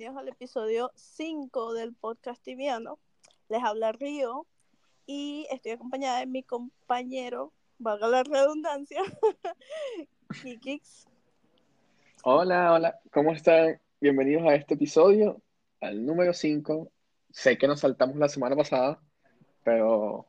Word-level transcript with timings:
bienvenidos 0.00 0.22
al 0.22 0.28
episodio 0.28 0.92
5 0.94 1.74
del 1.74 1.94
podcast 1.94 2.42
tibiano. 2.42 2.98
Les 3.50 3.62
habla 3.62 3.92
Río 3.92 4.46
y 5.04 5.46
estoy 5.50 5.72
acompañada 5.72 6.20
de 6.20 6.26
mi 6.26 6.42
compañero, 6.42 7.52
valga 7.76 8.08
la 8.08 8.22
redundancia, 8.22 9.02
Kikix. 10.42 11.06
Hola, 12.24 12.72
hola, 12.72 13.00
¿cómo 13.12 13.32
están? 13.32 13.78
Bienvenidos 14.00 14.44
a 14.44 14.54
este 14.54 14.72
episodio, 14.72 15.42
al 15.82 16.06
número 16.06 16.32
5. 16.32 16.90
Sé 17.28 17.58
que 17.58 17.68
nos 17.68 17.80
saltamos 17.80 18.16
la 18.16 18.30
semana 18.30 18.56
pasada, 18.56 18.98
pero 19.64 20.26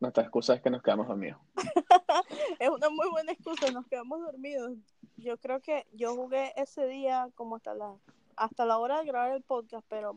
nuestra 0.00 0.22
excusa 0.22 0.54
es 0.54 0.62
que 0.62 0.70
nos 0.70 0.82
quedamos 0.82 1.06
dormidos. 1.06 1.38
es 2.58 2.70
una 2.70 2.88
muy 2.88 3.10
buena 3.10 3.32
excusa, 3.32 3.70
nos 3.70 3.86
quedamos 3.86 4.18
dormidos. 4.22 4.78
Yo 5.18 5.36
creo 5.36 5.60
que 5.60 5.86
yo 5.92 6.16
jugué 6.16 6.54
ese 6.56 6.86
día 6.86 7.28
como 7.34 7.56
hasta 7.56 7.74
la 7.74 7.98
hasta 8.36 8.66
la 8.66 8.78
hora 8.78 9.00
de 9.00 9.06
grabar 9.06 9.32
el 9.32 9.42
podcast, 9.42 9.86
pero 9.88 10.16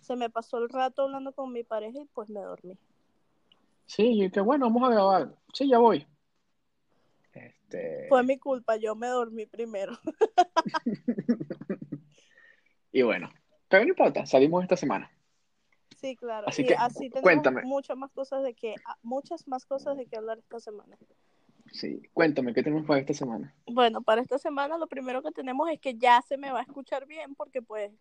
se 0.00 0.16
me 0.16 0.30
pasó 0.30 0.58
el 0.58 0.68
rato 0.68 1.02
hablando 1.02 1.32
con 1.32 1.52
mi 1.52 1.64
pareja 1.64 2.00
y 2.00 2.04
pues 2.06 2.30
me 2.30 2.40
dormí. 2.40 2.78
Sí, 3.86 4.30
qué 4.32 4.40
bueno, 4.40 4.66
vamos 4.66 4.88
a 4.88 4.92
grabar. 4.92 5.34
Sí, 5.52 5.68
ya 5.68 5.78
voy. 5.78 6.06
Este... 7.32 8.06
Fue 8.08 8.22
mi 8.22 8.38
culpa, 8.38 8.76
yo 8.76 8.94
me 8.94 9.08
dormí 9.08 9.46
primero. 9.46 9.92
y 12.92 13.02
bueno, 13.02 13.30
pero 13.68 13.84
no 13.84 13.90
importa, 13.90 14.26
salimos 14.26 14.62
esta 14.62 14.76
semana. 14.76 15.10
Sí, 16.00 16.14
claro. 16.16 16.46
Así 16.48 16.62
y 16.62 16.66
que, 16.66 16.74
así 16.74 17.10
tenemos 17.10 17.22
cuéntame. 17.22 17.62
muchas 17.64 17.96
más 17.96 18.12
cosas 18.12 18.42
de 18.42 18.54
que 18.54 18.74
muchas 19.02 19.48
más 19.48 19.64
cosas 19.64 19.96
de 19.96 20.06
que 20.06 20.16
hablar 20.16 20.38
esta 20.38 20.60
semana. 20.60 20.96
Sí, 21.72 22.02
cuéntame, 22.12 22.54
¿qué 22.54 22.62
tenemos 22.62 22.86
para 22.86 23.00
esta 23.00 23.14
semana? 23.14 23.54
Bueno, 23.66 24.02
para 24.02 24.22
esta 24.22 24.38
semana 24.38 24.78
lo 24.78 24.86
primero 24.86 25.22
que 25.22 25.32
tenemos 25.32 25.68
es 25.70 25.80
que 25.80 25.96
ya 25.96 26.22
se 26.22 26.36
me 26.36 26.52
va 26.52 26.60
a 26.60 26.62
escuchar 26.62 27.06
bien 27.06 27.34
porque 27.34 27.62
pues 27.62 27.92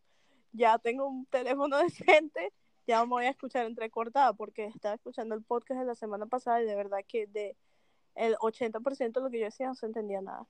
ya 0.52 0.78
tengo 0.80 1.08
un 1.08 1.26
teléfono 1.26 1.78
decente, 2.18 2.54
ya 2.88 3.04
me 3.04 3.10
voy 3.10 3.26
a 3.26 3.30
escuchar 3.30 3.66
entrecortada 3.66 4.34
porque 4.34 4.66
estaba 4.66 4.96
escuchando 4.96 5.35
el 5.35 5.44
podcast 5.44 5.80
de 5.80 5.88
la 5.88 5.96
semana 5.96 6.26
pasada 6.26 6.62
y 6.62 6.66
de 6.66 6.76
verdad 6.76 6.99
que 7.07 7.27
de 7.27 7.55
el 8.16 8.35
80% 8.35 9.20
de 9.20 9.22
lo 9.22 9.30
que 9.30 9.40
yo 9.40 9.46
decía 9.46 9.68
no 9.68 9.76
se 9.76 9.85
entendía 9.85 10.22
nada. 10.22 10.48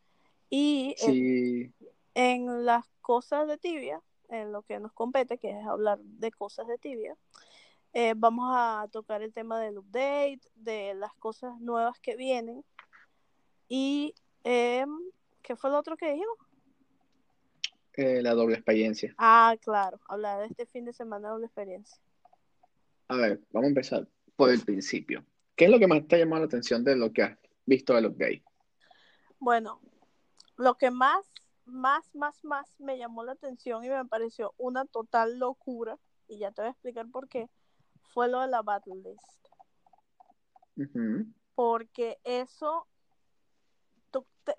Y 0.49 0.95
Sí, 0.97 1.73
en, 2.13 2.45
en 2.47 2.65
las 2.65 2.85
cosas 3.01 3.47
de 3.47 3.57
tibia, 3.57 4.01
en 4.29 4.51
lo 4.51 4.61
que 4.61 4.79
nos 4.79 4.93
compete, 4.93 5.37
que 5.37 5.51
es 5.51 5.65
hablar 5.65 5.99
de 5.99 6.31
cosas 6.31 6.67
de 6.67 6.77
tibia, 6.77 7.17
eh, 7.97 8.13
vamos 8.13 8.49
a 8.51 8.89
tocar 8.91 9.21
el 9.21 9.31
tema 9.31 9.57
del 9.61 9.77
update, 9.77 10.41
de 10.55 10.93
las 10.95 11.13
cosas 11.13 11.57
nuevas 11.61 11.97
que 12.01 12.17
vienen. 12.17 12.61
Y, 13.67 14.13
eh, 14.43 14.85
¿qué 15.41 15.55
fue 15.55 15.69
lo 15.69 15.79
otro 15.79 15.97
que 15.97 16.11
dijimos? 16.11 16.37
eh, 17.97 18.21
la 18.21 18.33
doble 18.33 18.55
experiencia. 18.55 19.13
Ah, 19.17 19.55
claro, 19.61 19.99
hablar 20.07 20.39
de 20.41 20.47
este 20.47 20.65
fin 20.65 20.85
de 20.85 20.93
semana 20.93 21.27
de 21.27 21.33
doble 21.33 21.45
experiencia. 21.45 21.97
A 23.07 23.15
ver, 23.15 23.41
vamos 23.51 23.67
a 23.67 23.69
empezar 23.69 24.07
por 24.35 24.49
el 24.49 24.61
principio. 24.61 25.25
¿Qué 25.55 25.65
es 25.65 25.71
lo 25.71 25.79
que 25.79 25.87
más 25.87 26.05
te 26.07 26.15
ha 26.15 26.19
llamado 26.19 26.41
la 26.41 26.47
atención 26.47 26.83
de 26.83 26.95
lo 26.95 27.13
que 27.13 27.23
has 27.23 27.37
visto 27.65 27.93
de 27.93 28.01
los 28.01 28.17
gays? 28.17 28.43
Bueno, 29.39 29.79
lo 30.57 30.75
que 30.75 30.91
más, 30.91 31.25
más, 31.65 32.13
más, 32.13 32.43
más 32.43 32.79
me 32.79 32.97
llamó 32.97 33.23
la 33.23 33.33
atención 33.33 33.83
y 33.85 33.89
me 33.89 34.05
pareció 34.05 34.53
una 34.57 34.85
total 34.85 35.39
locura, 35.39 35.97
y 36.27 36.39
ya 36.39 36.51
te 36.51 36.61
voy 36.61 36.67
a 36.67 36.71
explicar 36.71 37.09
por 37.09 37.29
qué, 37.29 37.47
fue 38.13 38.27
lo 38.27 38.41
de 38.41 38.47
la 38.47 38.61
Battle 38.61 38.95
List. 38.95 39.23
Porque 41.53 42.17
eso, 42.25 42.87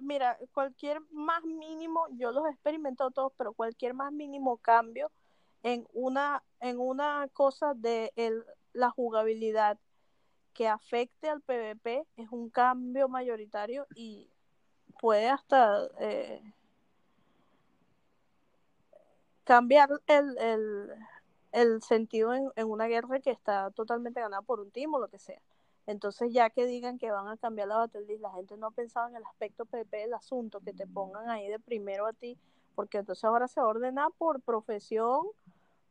mira, 0.01 0.39
cualquier 0.53 1.01
más 1.11 1.43
mínimo, 1.45 2.07
yo 2.13 2.33
los 2.33 2.47
he 2.47 2.51
experimentado 2.51 3.11
todos, 3.11 3.33
pero 3.37 3.53
cualquier 3.53 3.95
más 3.95 4.13
mínimo 4.13 4.57
cambio 4.59 5.11
en 5.63 5.87
una, 5.93 6.43
en 6.61 6.79
una 6.79 7.29
cosa 7.33 7.75
de 7.75 8.13
la 8.73 8.91
jugabilidad 8.91 9.79
que 10.53 10.69
afecte 10.69 11.29
al 11.29 11.43
PvP 11.43 12.07
es 12.17 12.29
un 12.31 12.51
cambio 12.51 13.09
mayoritario 13.09 13.87
y 13.95 14.31
puede 15.01 15.29
hasta 15.29 15.89
eh, 15.99 16.41
cambiar 19.45 19.91
el, 20.07 20.39
el, 20.39 20.91
el 21.53 21.83
sentido 21.83 22.33
en, 22.33 22.51
en 22.57 22.71
una 22.71 22.87
guerra 22.87 23.21
que 23.21 23.31
está 23.31 23.71
totalmente 23.73 24.21
ganada 24.21 24.43
por 24.43 24.61
un 24.61 24.71
team 24.71 24.95
o 24.95 24.99
lo 24.99 25.09
que 25.09 25.19
sea. 25.19 25.41
Entonces, 25.87 26.33
ya 26.33 26.51
que 26.51 26.67
digan 26.67 26.99
que 26.99 27.11
van 27.11 27.29
a 27.29 27.37
cambiar 27.37 27.69
la 27.69 27.77
Battle 27.77 28.19
la 28.19 28.33
gente 28.33 28.57
no 28.57 28.67
ha 28.69 28.71
pensado 28.73 29.09
en 29.09 29.17
el 29.17 29.25
aspecto 29.25 29.65
PvP 29.67 29.99
del 29.99 30.15
asunto, 30.15 30.61
que 30.61 30.73
te 30.73 30.87
pongan 30.87 31.31
ahí 31.31 31.49
de 31.49 31.61
primero 31.61 32.07
a 32.07 32.13
ti, 32.13 32.39
porque 32.75 32.99
entonces 32.99 33.25
ahora 33.25 33.47
se 33.47 33.61
ordena 33.61 34.11
por 34.19 34.43
profesión, 34.43 35.27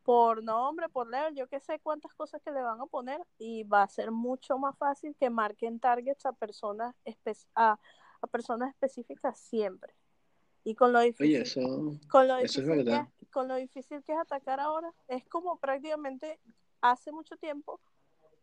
por 0.03 0.43
nombre, 0.43 0.89
por 0.89 1.07
level, 1.09 1.33
yo 1.35 1.47
que 1.47 1.59
sé 1.59 1.79
cuántas 1.79 2.13
cosas 2.13 2.41
que 2.43 2.51
le 2.51 2.61
van 2.61 2.79
a 2.79 2.85
poner 2.85 3.21
y 3.39 3.63
va 3.63 3.83
a 3.83 3.87
ser 3.87 4.11
mucho 4.11 4.57
más 4.59 4.77
fácil 4.77 5.15
que 5.15 5.29
marquen 5.29 5.79
targets 5.79 6.25
a 6.25 6.33
personas, 6.33 6.93
a, 7.55 7.79
a 8.21 8.27
personas 8.27 8.69
específicas 8.69 9.39
siempre. 9.39 9.95
Y 10.63 10.75
con 10.75 10.93
lo 10.93 10.99
difícil, 10.99 11.27
Oye, 11.27 11.41
eso, 11.41 11.59
con 12.09 12.27
lo 12.27 12.37
eso 12.37 12.59
es 12.61 12.67
difícil 12.67 12.85
que 12.85 12.91
verdad. 12.91 13.07
es, 13.21 13.29
con 13.29 13.47
lo 13.47 13.55
difícil 13.55 14.03
que 14.03 14.11
es 14.13 14.19
atacar 14.19 14.59
ahora, 14.59 14.91
es 15.07 15.25
como 15.27 15.57
prácticamente 15.57 16.39
hace 16.81 17.11
mucho 17.11 17.37
tiempo, 17.37 17.79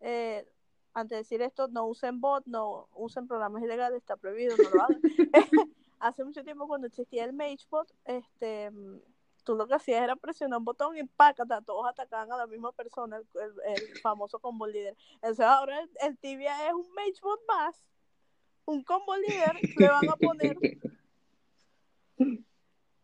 eh, 0.01 0.49
antes 0.95 1.11
de 1.11 1.17
decir 1.19 1.43
esto, 1.43 1.69
no 1.69 1.87
usen 1.87 2.21
bot, 2.21 2.45
no 2.47 2.89
usen 2.95 3.27
programas 3.27 3.63
ilegales, 3.63 3.99
está 3.99 4.17
prohibido, 4.17 4.57
no 4.59 4.69
lo 4.71 4.81
hagan. 4.81 5.01
hace 5.99 6.25
mucho 6.25 6.43
tiempo 6.45 6.67
cuando 6.67 6.87
existía 6.89 7.25
el 7.25 7.33
MageBot, 7.33 7.93
este, 8.05 8.71
tú 9.45 9.55
lo 9.57 9.67
que 9.67 9.75
hacías 9.75 10.03
era 10.03 10.17
presionar 10.17 10.59
un 10.59 10.65
botón 10.65 10.97
y 10.97 11.05
pácata, 11.05 11.61
todos 11.63 11.87
atacaban 11.89 12.31
a 12.33 12.37
la 12.37 12.47
misma 12.47 12.73
persona, 12.73 13.17
el, 13.17 13.27
el- 13.43 13.77
el 13.93 14.01
famoso 14.01 14.39
combo 14.39 14.67
líder. 14.67 14.97
Entonces 15.15 15.45
ahora 15.47 15.81
el, 15.81 15.91
el 16.03 16.19
tibia 16.19 16.67
es 16.69 16.75
un 16.75 16.87
MageBot 16.95 17.41
más, 17.49 17.85
un 18.67 18.83
combo 18.85 19.17
líder, 19.17 19.55
le 19.77 19.89
van 19.89 20.09
a 20.09 20.17
poner 20.17 20.57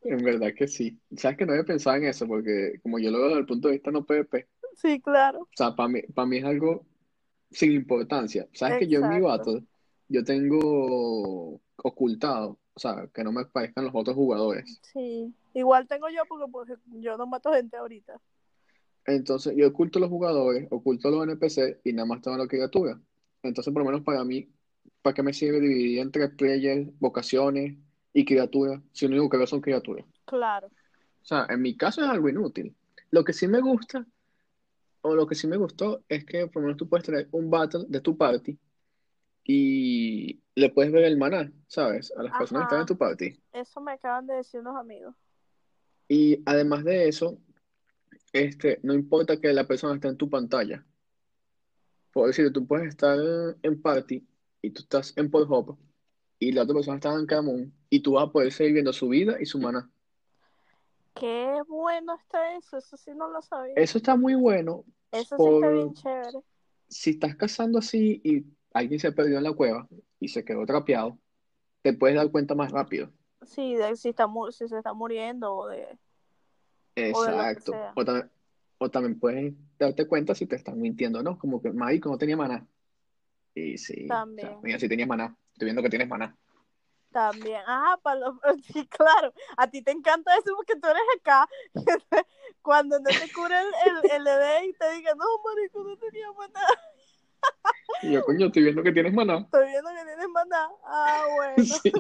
En 0.03 0.25
verdad 0.25 0.53
que 0.57 0.69
sí. 0.69 0.99
Sabes 1.17 1.37
que 1.37 1.45
no 1.47 1.53
había 1.53 1.65
pensado 1.65 1.97
en 1.97 2.05
eso, 2.05 2.27
porque 2.27 2.79
como 2.83 2.99
yo 2.99 3.11
lo 3.11 3.19
veo 3.19 3.29
desde 3.29 3.41
el 3.41 3.47
punto 3.47 3.69
de 3.69 3.75
vista 3.75 3.91
no 3.91 4.05
PvP, 4.05 4.49
Sí, 4.75 5.01
claro. 5.01 5.41
o 5.41 5.49
sea, 5.57 5.75
para 5.75 5.89
mí, 5.89 6.03
para 6.15 6.27
mí 6.27 6.37
es 6.37 6.45
algo 6.45 6.87
sin 7.51 7.73
importancia. 7.73 8.49
Sabes 8.53 8.79
que 8.79 8.89
yo 8.89 9.01
en 9.01 9.09
mi 9.09 9.21
battle, 9.21 9.65
yo 10.09 10.25
tengo 10.25 11.61
ocultado, 11.77 12.59
o 12.75 12.81
sea, 12.81 13.09
que 13.13 13.25
no 13.25 13.33
me 13.33 13.43
aparezcan 13.43 13.85
los 13.85 13.95
otros 13.95 14.17
jugadores. 14.17 14.81
Sí. 14.93 15.33
Igual 15.55 15.87
tengo 15.87 16.09
yo 16.09 16.23
porque 16.29 16.51
pues, 16.51 16.69
yo 17.01 17.17
no 17.17 17.27
mato 17.27 17.53
gente 17.53 17.77
ahorita. 17.77 18.21
Entonces, 19.07 19.55
yo 19.57 19.69
oculto 19.69 19.99
los 19.99 20.11
jugadores, 20.11 20.69
oculto 20.71 21.11
los 21.11 21.27
NPC 21.27 21.81
y 21.85 21.93
nada 21.93 22.07
más 22.07 22.21
tengo 22.21 22.37
la 22.37 22.47
criatura. 22.47 23.01
Entonces, 23.43 23.73
por 23.73 23.83
lo 23.83 23.91
menos 23.91 24.05
para 24.05 24.23
mí, 24.25 24.49
¿para 25.03 25.15
qué 25.15 25.23
me 25.23 25.33
sirve 25.33 25.61
dividir 25.61 26.01
entre 26.01 26.29
players, 26.29 26.91
vocaciones 26.99 27.77
y 28.13 28.25
criaturas 28.25 28.81
si 28.93 29.07
lo 29.07 29.15
único 29.15 29.31
que 29.31 29.39
veo 29.39 29.47
son 29.47 29.61
criaturas? 29.61 30.05
Claro. 30.27 30.67
O 30.67 31.25
sea, 31.25 31.47
en 31.49 31.63
mi 31.63 31.77
caso 31.77 32.03
es 32.03 32.09
algo 32.09 32.29
inútil. 32.29 32.75
Lo 33.11 33.25
que 33.25 33.33
sí 33.33 33.49
me 33.49 33.61
gusta, 33.61 34.07
o 35.09 35.15
lo 35.15 35.27
que 35.27 35.35
sí 35.35 35.47
me 35.47 35.57
gustó, 35.57 36.05
es 36.09 36.25
que 36.25 36.47
por 36.47 36.63
lo 36.63 36.69
menos 36.69 36.77
tú 36.77 36.89
puedes 36.89 37.07
tener 37.07 37.29
un 37.33 37.51
battle 37.51 37.85
de 37.89 38.01
tu 38.01 38.17
party 38.17 38.59
y 39.45 40.43
le 40.55 40.71
puedes 40.71 40.93
ver 40.93 41.05
el 41.05 41.17
maná, 41.17 41.51
¿sabes? 41.67 42.13
A 42.17 42.23
las 42.23 42.37
personas 42.37 42.63
que 42.63 42.67
están 42.67 42.81
en 42.81 42.87
tu 42.87 42.99
party. 42.99 43.41
Eso 43.53 43.81
me 43.81 43.93
acaban 43.93 44.27
de 44.27 44.35
decir 44.35 44.61
unos 44.61 44.77
amigos. 44.77 45.15
Y 46.07 46.43
además 46.45 46.85
de 46.85 47.09
eso, 47.09 47.39
este, 48.33 48.79
no 48.83 48.93
importa 48.93 49.41
que 49.41 49.53
la 49.53 49.67
persona 49.67 49.95
esté 49.95 50.09
en 50.09 50.17
tu 50.17 50.29
pantalla. 50.29 50.85
Por 52.13 52.27
decir, 52.27 52.53
tú 52.53 52.67
puedes 52.67 52.89
estar 52.89 53.19
en 53.63 53.81
party 53.81 54.27
y 54.61 54.71
tú 54.71 54.83
estás 54.83 55.17
en 55.17 55.31
Pornhub 55.31 55.79
y 56.39 56.53
la 56.53 56.63
otra 56.63 56.75
persona 56.75 56.97
está 56.97 57.15
en 57.15 57.27
Camon 57.27 57.73
y 57.89 58.01
tú 58.01 58.13
vas 58.13 58.29
a 58.29 58.33
poder 58.33 58.53
seguir 58.53 58.75
viendo 58.75 58.93
su 58.93 59.09
vida 59.09 59.37
y 59.41 59.47
su 59.47 59.59
maná. 59.59 59.91
Qué 61.15 61.63
bueno 61.67 62.15
está 62.15 62.55
eso, 62.57 62.77
eso 62.77 62.97
sí 62.97 63.13
no 63.15 63.29
lo 63.29 63.43
sabía. 63.43 63.75
Eso 63.77 63.99
está 63.99 64.15
muy 64.15 64.35
bueno 64.35 64.85
Eso 65.13 65.21
sí 65.21 65.27
está 65.35 65.39
por 65.39 65.73
bien 65.73 65.95
chévere. 65.95 66.41
si 66.89 67.11
estás 67.11 67.37
cazando 67.37 67.79
así 67.79 68.21
y 68.25 68.45
alguien 68.73 69.01
se 69.01 69.13
perdió 69.13 69.39
en 69.39 69.45
la 69.45 69.53
cueva 69.53 69.89
y 70.21 70.29
se 70.29 70.45
quedó 70.45 70.65
trapeado, 70.67 71.19
te 71.83 71.93
puedes 71.93 72.17
dar 72.17 72.31
cuenta 72.31 72.55
más 72.55 72.71
rápido. 72.71 73.11
Sí, 73.43 73.75
de 73.77 73.97
si, 73.97 74.11
está 74.11 74.27
mu- 74.27 74.51
si 74.51 74.69
se 74.69 74.77
está 74.79 74.93
muriendo 74.93 75.55
o 75.55 75.69
de, 75.69 75.85
o 75.87 75.97
Exacto. 76.97 77.75
O 77.95 78.05
también, 78.05 78.31
o 78.79 78.91
también 78.91 79.19
puedes 79.19 79.55
darte 79.79 80.07
cuenta 80.07 80.35
si 80.35 80.47
te 80.47 80.57
están 80.57 80.81
mintiendo, 80.81 81.23
¿no? 81.23 81.39
Como 81.39 81.61
que, 81.63 81.71
marico, 81.71 82.11
no 82.11 82.19
tenía 82.19 82.37
maná. 82.37 82.67
Y 83.55 83.79
sí, 83.79 84.05
o 84.05 84.09
sea, 84.09 84.19
También. 84.21 84.59
mira, 84.63 84.79
si 84.79 84.89
tenías 84.89 85.09
maná. 85.09 85.37
Estoy 85.53 85.67
viendo 85.67 85.83
que 85.83 85.91
tienes 85.91 86.09
maná. 86.09 86.37
También. 87.11 87.63
Ajá, 87.67 87.97
para 88.03 88.21
los... 88.21 88.35
Sí, 88.73 88.87
claro. 88.87 89.33
A 89.57 89.69
ti 89.69 89.83
te 89.83 89.91
encanta 89.91 90.35
eso 90.37 90.55
porque 90.57 90.77
tú 90.77 90.89
eres 90.89 91.03
acá. 91.21 91.49
Cuando 92.63 92.99
no 92.99 93.07
te 93.07 93.33
cura 93.33 93.61
el, 93.61 93.69
el, 93.87 94.11
el 94.11 94.27
ED 94.27 94.65
y 94.65 94.73
te 94.75 94.93
diga, 94.93 95.15
no, 95.15 95.25
marico, 95.45 95.85
no 95.85 95.97
tenía 95.97 96.33
maná. 96.33 96.61
Y 98.03 98.13
yo, 98.13 98.25
coño, 98.25 98.47
estoy 98.47 98.65
viendo 98.65 98.83
que 98.83 98.93
tienes 98.93 99.15
maná. 99.15 99.39
Estoy 99.39 99.69
viendo 99.69 99.91
que 99.91 100.05
tienes 100.05 100.29
maná. 100.29 100.69
Ah, 100.85 101.25
bueno. 101.35 101.65
Sí. 101.65 101.93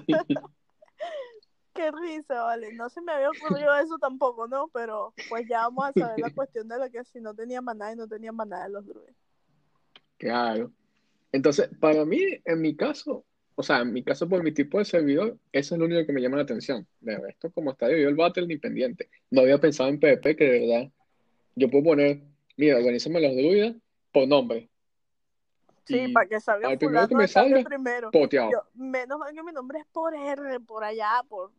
Qué 1.74 1.90
risa, 1.92 2.42
vale. 2.42 2.72
No 2.74 2.88
se 2.90 3.00
me 3.00 3.12
había 3.12 3.30
ocurrido 3.30 3.74
eso 3.76 3.98
tampoco, 3.98 4.48
¿no? 4.48 4.68
Pero 4.68 5.14
pues 5.28 5.46
ya 5.48 5.62
vamos 5.62 5.86
a 5.86 5.92
saber 5.92 6.18
la 6.18 6.30
cuestión 6.30 6.68
de 6.68 6.76
la 6.76 6.90
que 6.90 7.04
si 7.04 7.20
no 7.20 7.34
tenía 7.34 7.60
maná 7.60 7.92
y 7.92 7.96
no 7.96 8.08
tenía 8.08 8.32
maná 8.32 8.64
de 8.64 8.70
los 8.70 8.86
druidas. 8.86 9.14
Claro. 10.18 10.72
Entonces, 11.30 11.70
para 11.80 12.04
mí, 12.04 12.20
en 12.44 12.60
mi 12.60 12.76
caso, 12.76 13.24
o 13.58 13.62
sea, 13.64 13.80
en 13.80 13.92
mi 13.92 14.04
caso 14.04 14.28
por 14.28 14.44
mi 14.44 14.52
tipo 14.52 14.78
de 14.78 14.84
servidor, 14.84 15.36
eso 15.50 15.74
es 15.74 15.78
lo 15.80 15.86
único 15.86 16.06
que 16.06 16.12
me 16.12 16.20
llama 16.20 16.36
la 16.36 16.44
atención. 16.44 16.86
De 17.00 17.18
resto, 17.18 17.50
como 17.50 17.72
está 17.72 17.88
yo 17.90 18.08
el 18.08 18.14
Battle 18.14 18.46
ni 18.46 18.56
pendiente. 18.56 19.10
No 19.32 19.40
había 19.40 19.58
pensado 19.58 19.88
en 19.88 19.98
PvP, 19.98 20.36
que 20.36 20.44
de 20.44 20.60
verdad, 20.60 20.92
yo 21.56 21.68
puedo 21.68 21.82
poner, 21.82 22.20
mira, 22.56 22.76
organízame 22.76 23.20
los 23.20 23.32
druidas 23.32 23.74
por 24.12 24.28
nombre. 24.28 24.70
Sí, 25.86 26.04
Y 26.04 26.12
para 26.12 26.28
que 26.28 26.38
salga 26.38 26.68
al 26.68 26.78
primero 26.78 27.08
que 27.08 27.16
me 27.16 27.26
salga, 27.26 27.64
primero. 27.64 28.12
poteado. 28.12 28.52
Yo, 28.52 28.62
menos 28.74 29.18
mal 29.18 29.34
que 29.34 29.42
mi 29.42 29.50
nombre 29.50 29.80
es 29.80 29.86
por 29.86 30.14
R, 30.14 30.60
por 30.60 30.84
allá, 30.84 31.24
por 31.28 31.50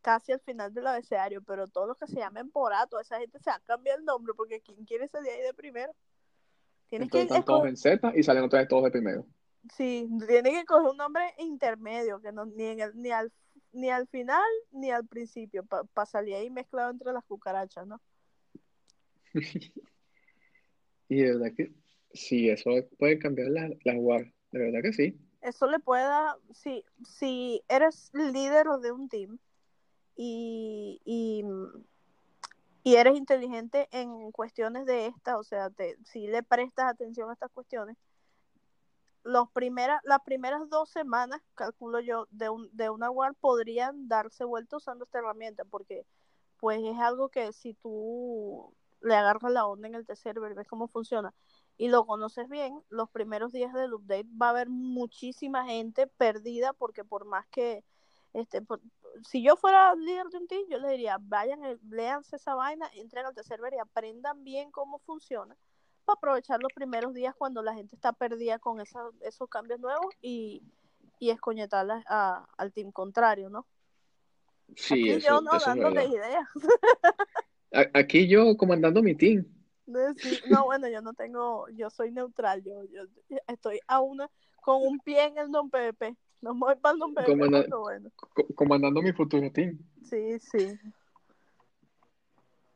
casi 0.00 0.30
al 0.30 0.40
final 0.40 0.72
del 0.72 0.86
abecedario, 0.86 1.42
pero 1.42 1.66
todos 1.66 1.88
los 1.88 1.98
que 1.98 2.06
se 2.06 2.20
llamen 2.20 2.48
por 2.48 2.72
A, 2.72 2.86
toda 2.86 3.02
esa 3.02 3.18
gente 3.18 3.40
se 3.40 3.50
va 3.50 3.56
a 3.56 3.60
cambiar 3.60 3.98
el 3.98 4.04
nombre, 4.04 4.34
porque 4.36 4.60
¿quién 4.60 4.84
quiere 4.84 5.08
salir 5.08 5.32
ahí 5.32 5.42
de 5.42 5.52
primero? 5.52 5.92
Tienes 6.88 7.10
que 7.10 7.22
Entonces 7.22 7.40
están 7.40 7.44
todos 7.44 7.66
en 7.66 7.76
Z 7.76 8.12
y 8.14 8.22
salen 8.22 8.44
otra 8.44 8.60
vez 8.60 8.68
todos 8.68 8.84
de 8.84 8.92
primero. 8.92 9.26
Sí, 9.76 10.08
tienes 10.26 10.58
que 10.58 10.64
coger 10.64 10.90
un 10.90 10.96
nombre 10.96 11.22
intermedio, 11.38 12.20
que 12.20 12.32
no, 12.32 12.46
ni, 12.46 12.64
en 12.64 12.80
el, 12.80 12.92
ni, 12.96 13.10
al, 13.10 13.32
ni 13.72 13.90
al 13.90 14.06
final 14.08 14.44
ni 14.72 14.90
al 14.90 15.06
principio, 15.06 15.64
para 15.64 16.06
salir 16.06 16.34
ahí 16.34 16.50
mezclado 16.50 16.90
entre 16.90 17.12
las 17.12 17.24
cucarachas, 17.24 17.86
¿no? 17.86 18.00
Y 21.10 21.22
de 21.22 21.32
verdad 21.32 21.54
que 21.56 21.72
sí, 22.12 22.50
eso 22.50 22.70
puede 22.98 23.18
cambiar 23.18 23.48
las 23.48 23.70
las 23.84 23.96
war. 23.98 24.30
De 24.52 24.58
verdad 24.58 24.80
que 24.82 24.92
sí. 24.92 25.18
Eso 25.40 25.66
le 25.66 25.78
puede 25.78 26.02
dar, 26.02 26.36
si, 26.52 26.84
si 27.04 27.62
eres 27.68 28.10
líder 28.12 28.66
de 28.82 28.92
un 28.92 29.08
team 29.08 29.38
y, 30.16 31.00
y, 31.04 31.44
y 32.82 32.96
eres 32.96 33.16
inteligente 33.16 33.88
en 33.92 34.32
cuestiones 34.32 34.84
de 34.84 35.06
estas, 35.06 35.36
o 35.36 35.44
sea, 35.44 35.70
te, 35.70 35.96
si 36.04 36.26
le 36.26 36.42
prestas 36.42 36.90
atención 36.90 37.30
a 37.30 37.34
estas 37.34 37.52
cuestiones, 37.52 37.96
los 39.22 39.50
primera, 39.50 40.00
las 40.04 40.20
primeras 40.20 40.68
dos 40.68 40.90
semanas, 40.90 41.40
calculo 41.54 42.00
yo, 42.00 42.26
de, 42.30 42.48
un, 42.48 42.68
de 42.72 42.90
una 42.90 43.10
WAR 43.10 43.34
podrían 43.34 44.08
darse 44.08 44.44
vuelta 44.44 44.76
usando 44.76 45.04
esta 45.04 45.18
herramienta, 45.18 45.64
porque 45.64 46.06
pues 46.58 46.80
es 46.82 46.98
algo 46.98 47.28
que 47.28 47.52
si 47.52 47.74
tú 47.74 48.74
le 49.00 49.14
agarras 49.14 49.52
la 49.52 49.66
onda 49.66 49.88
en 49.88 49.94
el 49.94 50.06
server, 50.16 50.54
ves 50.54 50.66
cómo 50.66 50.88
funciona 50.88 51.34
y 51.76 51.88
lo 51.88 52.04
conoces 52.06 52.48
bien, 52.48 52.82
los 52.88 53.08
primeros 53.10 53.52
días 53.52 53.72
del 53.72 53.94
update 53.94 54.26
va 54.40 54.46
a 54.46 54.50
haber 54.50 54.68
muchísima 54.68 55.64
gente 55.66 56.08
perdida 56.08 56.72
porque 56.72 57.04
por 57.04 57.24
más 57.24 57.46
que 57.48 57.84
este 58.32 58.60
si 59.24 59.42
yo 59.42 59.56
fuera 59.56 59.94
líder 59.94 60.26
de 60.28 60.38
un 60.38 60.46
team, 60.46 60.62
yo 60.68 60.78
les 60.78 60.90
diría, 60.90 61.18
vayan, 61.20 61.60
léanse 61.88 62.36
esa 62.36 62.54
vaina, 62.54 62.90
entren 62.94 63.26
al 63.26 63.34
server 63.44 63.72
y 63.74 63.78
aprendan 63.78 64.44
bien 64.44 64.70
cómo 64.70 64.98
funciona 64.98 65.56
para 66.08 66.16
aprovechar 66.16 66.60
los 66.62 66.72
primeros 66.72 67.12
días 67.12 67.34
cuando 67.36 67.62
la 67.62 67.74
gente 67.74 67.94
está 67.94 68.12
perdida 68.14 68.58
con 68.58 68.80
esa- 68.80 69.10
esos 69.20 69.48
cambios 69.50 69.78
nuevos 69.78 70.06
y, 70.22 70.62
y 71.18 71.28
escoñetarlas 71.30 72.02
a- 72.08 72.46
al 72.56 72.72
team 72.72 72.90
contrario, 72.92 73.50
¿no? 73.50 73.66
Sí, 74.74 74.94
Aquí 74.94 75.10
eso, 75.10 75.26
yo 75.28 75.40
no 75.42 75.50
eso 75.50 75.58
es 75.58 75.66
dándole 75.66 76.06
ideas. 76.06 76.46
Aquí 77.92 78.26
yo 78.26 78.56
comandando 78.56 79.02
mi 79.02 79.14
team. 79.14 79.44
No, 80.48 80.64
bueno, 80.64 80.88
yo 80.88 81.02
no 81.02 81.12
tengo, 81.12 81.68
yo 81.70 81.90
soy 81.90 82.10
neutral, 82.10 82.62
yo, 82.62 82.84
yo 82.84 83.02
estoy 83.46 83.80
a 83.86 84.00
una, 84.00 84.30
con 84.62 84.82
un 84.86 84.98
pie 85.00 85.26
en 85.26 85.38
el 85.38 85.50
non 85.50 85.68
PvP. 85.70 86.16
No 86.40 86.54
me 86.54 86.60
voy 86.60 86.76
para 86.76 86.94
el 86.94 87.00
Comanda- 87.00 87.62
pero 87.64 87.80
bueno. 87.80 88.10
co- 88.16 88.46
comandando 88.54 89.02
mi 89.02 89.12
futuro 89.12 89.50
team. 89.52 89.78
Sí, 90.04 90.38
sí. 90.38 90.78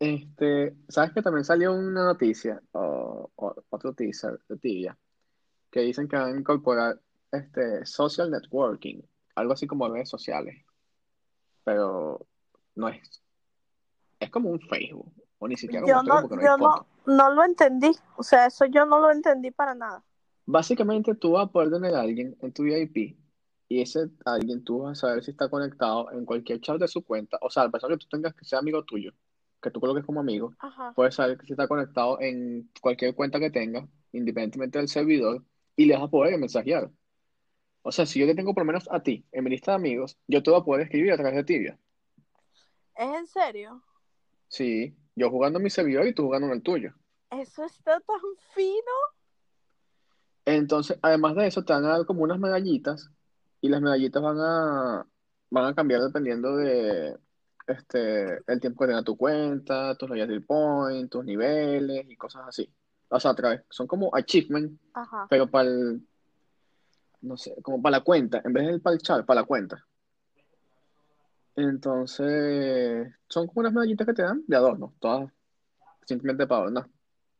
Este, 0.02 0.74
¿sabes 0.88 1.12
que 1.12 1.22
también 1.22 1.44
salió 1.44 1.72
una 1.72 2.04
noticia 2.04 2.60
o, 2.72 3.30
o 3.36 3.54
otro 3.70 3.94
teaser 3.94 4.36
de 4.48 4.56
Tibia 4.56 4.98
que 5.70 5.78
dicen 5.82 6.08
que 6.08 6.16
van 6.16 6.34
a 6.34 6.38
incorporar 6.40 7.00
este 7.30 7.86
social 7.86 8.28
networking, 8.28 9.00
algo 9.36 9.52
así 9.52 9.68
como 9.68 9.88
redes 9.88 10.10
sociales, 10.10 10.60
pero 11.62 12.26
no 12.74 12.88
es, 12.88 13.22
es 14.18 14.28
como 14.30 14.50
un 14.50 14.58
Facebook 14.60 15.12
o 15.38 15.46
ni 15.46 15.56
siquiera 15.56 15.84
un 15.84 15.90
Yo 15.92 15.98
Instagram 15.98 16.22
no, 16.24 16.28
porque 16.28 16.34
no 16.34 16.42
hay 16.42 16.48
yo 16.48 16.58
foto. 16.58 16.86
no 17.06 17.30
lo 17.34 17.44
entendí. 17.44 17.92
O 18.16 18.24
sea, 18.24 18.46
eso 18.46 18.64
yo 18.64 18.84
no 18.84 18.98
lo 18.98 19.12
entendí 19.12 19.52
para 19.52 19.76
nada. 19.76 20.02
Básicamente 20.46 21.14
tú 21.14 21.30
vas 21.32 21.46
a 21.46 21.52
poder 21.52 21.70
tener 21.70 21.94
a 21.94 22.00
alguien 22.00 22.36
en 22.40 22.52
tu 22.52 22.64
VIP 22.64 23.16
y 23.68 23.80
ese 23.80 24.10
alguien 24.24 24.64
tú 24.64 24.80
vas 24.80 24.98
a 24.98 25.06
saber 25.06 25.22
si 25.22 25.30
está 25.30 25.48
conectado 25.48 26.10
en 26.10 26.24
cualquier 26.24 26.60
chat 26.60 26.80
de 26.80 26.88
su 26.88 27.04
cuenta, 27.04 27.38
o 27.40 27.50
sea, 27.50 27.62
la 27.62 27.70
persona 27.70 27.94
que 27.94 28.00
tú 28.04 28.08
tengas 28.10 28.34
que 28.34 28.44
sea 28.44 28.58
amigo 28.58 28.82
tuyo, 28.82 29.12
que 29.62 29.70
tú 29.70 29.80
coloques 29.80 30.04
como 30.04 30.20
amigo. 30.20 30.54
Ajá. 30.58 30.92
puedes 30.94 31.14
saber 31.14 31.38
que 31.38 31.46
si 31.46 31.52
está 31.52 31.68
conectado 31.68 32.20
en 32.20 32.70
cualquier 32.80 33.14
cuenta 33.14 33.38
que 33.38 33.50
tenga, 33.50 33.86
independientemente 34.12 34.78
del 34.78 34.88
servidor, 34.88 35.44
y 35.76 35.86
le 35.86 35.94
vas 35.94 36.04
a 36.04 36.08
poder 36.08 36.38
mensajear. 36.38 36.90
O 37.82 37.92
sea, 37.92 38.06
si 38.06 38.20
yo 38.20 38.26
te 38.26 38.34
tengo 38.34 38.54
por 38.54 38.62
lo 38.62 38.66
menos 38.66 38.88
a 38.90 39.02
ti 39.02 39.24
en 39.32 39.44
mi 39.44 39.50
lista 39.50 39.72
de 39.72 39.76
amigos, 39.76 40.18
yo 40.26 40.42
te 40.42 40.50
voy 40.50 40.60
a 40.60 40.64
poder 40.64 40.82
escribir 40.84 41.12
a 41.12 41.16
través 41.16 41.34
de 41.34 41.44
Tibia. 41.44 41.78
¿Es 42.94 43.14
en 43.14 43.26
serio? 43.26 43.82
Sí, 44.48 44.94
yo 45.16 45.30
jugando 45.30 45.58
en 45.58 45.64
mi 45.64 45.70
servidor 45.70 46.06
y 46.06 46.14
tú 46.14 46.24
jugando 46.24 46.48
en 46.48 46.54
el 46.54 46.62
tuyo. 46.62 46.92
Eso 47.30 47.64
está 47.64 47.98
tan 48.00 48.20
fino. 48.54 48.92
Entonces, 50.44 50.98
además 51.02 51.34
de 51.36 51.46
eso, 51.46 51.64
te 51.64 51.72
van 51.72 51.84
a 51.84 51.96
dar 51.96 52.06
como 52.06 52.22
unas 52.22 52.38
medallitas, 52.38 53.10
y 53.60 53.68
las 53.68 53.80
medallitas 53.80 54.22
van 54.22 54.38
a, 54.40 55.06
van 55.50 55.64
a 55.66 55.74
cambiar 55.74 56.02
dependiendo 56.02 56.56
de 56.56 57.16
este, 57.66 58.42
el 58.46 58.60
tiempo 58.60 58.80
que 58.80 58.88
tenga 58.88 59.02
tu 59.02 59.16
cuenta, 59.16 59.94
tus 59.96 60.08
loyalty 60.08 60.40
points, 60.40 61.10
tus 61.10 61.24
niveles 61.24 62.06
y 62.08 62.16
cosas 62.16 62.48
así. 62.48 62.68
O 63.08 63.20
sea, 63.20 63.32
a 63.32 63.34
través, 63.34 63.62
son 63.68 63.86
como 63.86 64.14
achievements 64.14 64.80
Ajá. 64.94 65.26
pero 65.28 65.46
para 65.50 65.68
el, 65.68 66.06
no 67.20 67.36
sé, 67.36 67.54
como 67.62 67.80
para 67.80 67.98
la 67.98 68.04
cuenta, 68.04 68.40
en 68.44 68.52
vez 68.52 68.66
del 68.66 68.80
para 68.80 68.94
el 68.94 69.02
chat, 69.02 69.24
para 69.24 69.42
la 69.42 69.46
cuenta. 69.46 69.86
Entonces, 71.54 73.12
son 73.28 73.46
como 73.46 73.60
unas 73.60 73.72
medallitas 73.74 74.06
que 74.06 74.14
te 74.14 74.22
dan 74.22 74.42
de 74.46 74.56
adorno, 74.56 74.94
todas 74.98 75.30
simplemente 76.06 76.46
para 76.46 76.62
adornar. 76.62 76.88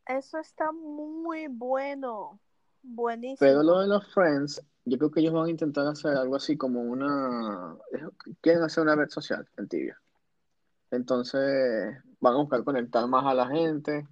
Eso 0.07 0.39
está 0.39 0.73
muy 0.73 1.47
bueno. 1.49 2.39
Pero 2.83 2.95
Buenísimo. 2.95 3.63
lo 3.63 3.81
de 3.81 3.87
los 3.87 4.13
friends, 4.13 4.61
yo 4.85 4.99
creo 4.99 5.11
que 5.11 5.21
ellos 5.21 5.33
van 5.33 5.47
a 5.47 5.51
intentar 5.51 5.87
hacer 5.87 6.17
algo 6.17 6.35
así 6.35 6.57
como 6.57 6.83
una, 6.83 7.77
quieren 8.41 8.63
hacer 8.63 8.83
una 8.83 8.97
red 8.97 9.09
social 9.09 9.49
en 9.57 9.69
Tibia. 9.69 10.01
Entonces, 10.93 11.97
van 12.21 12.35
a 12.35 12.37
buscar 12.37 12.63
conectar 12.65 13.07
más 13.09 13.25
a 13.25 13.33
la 13.33 13.49
gente 13.49 14.07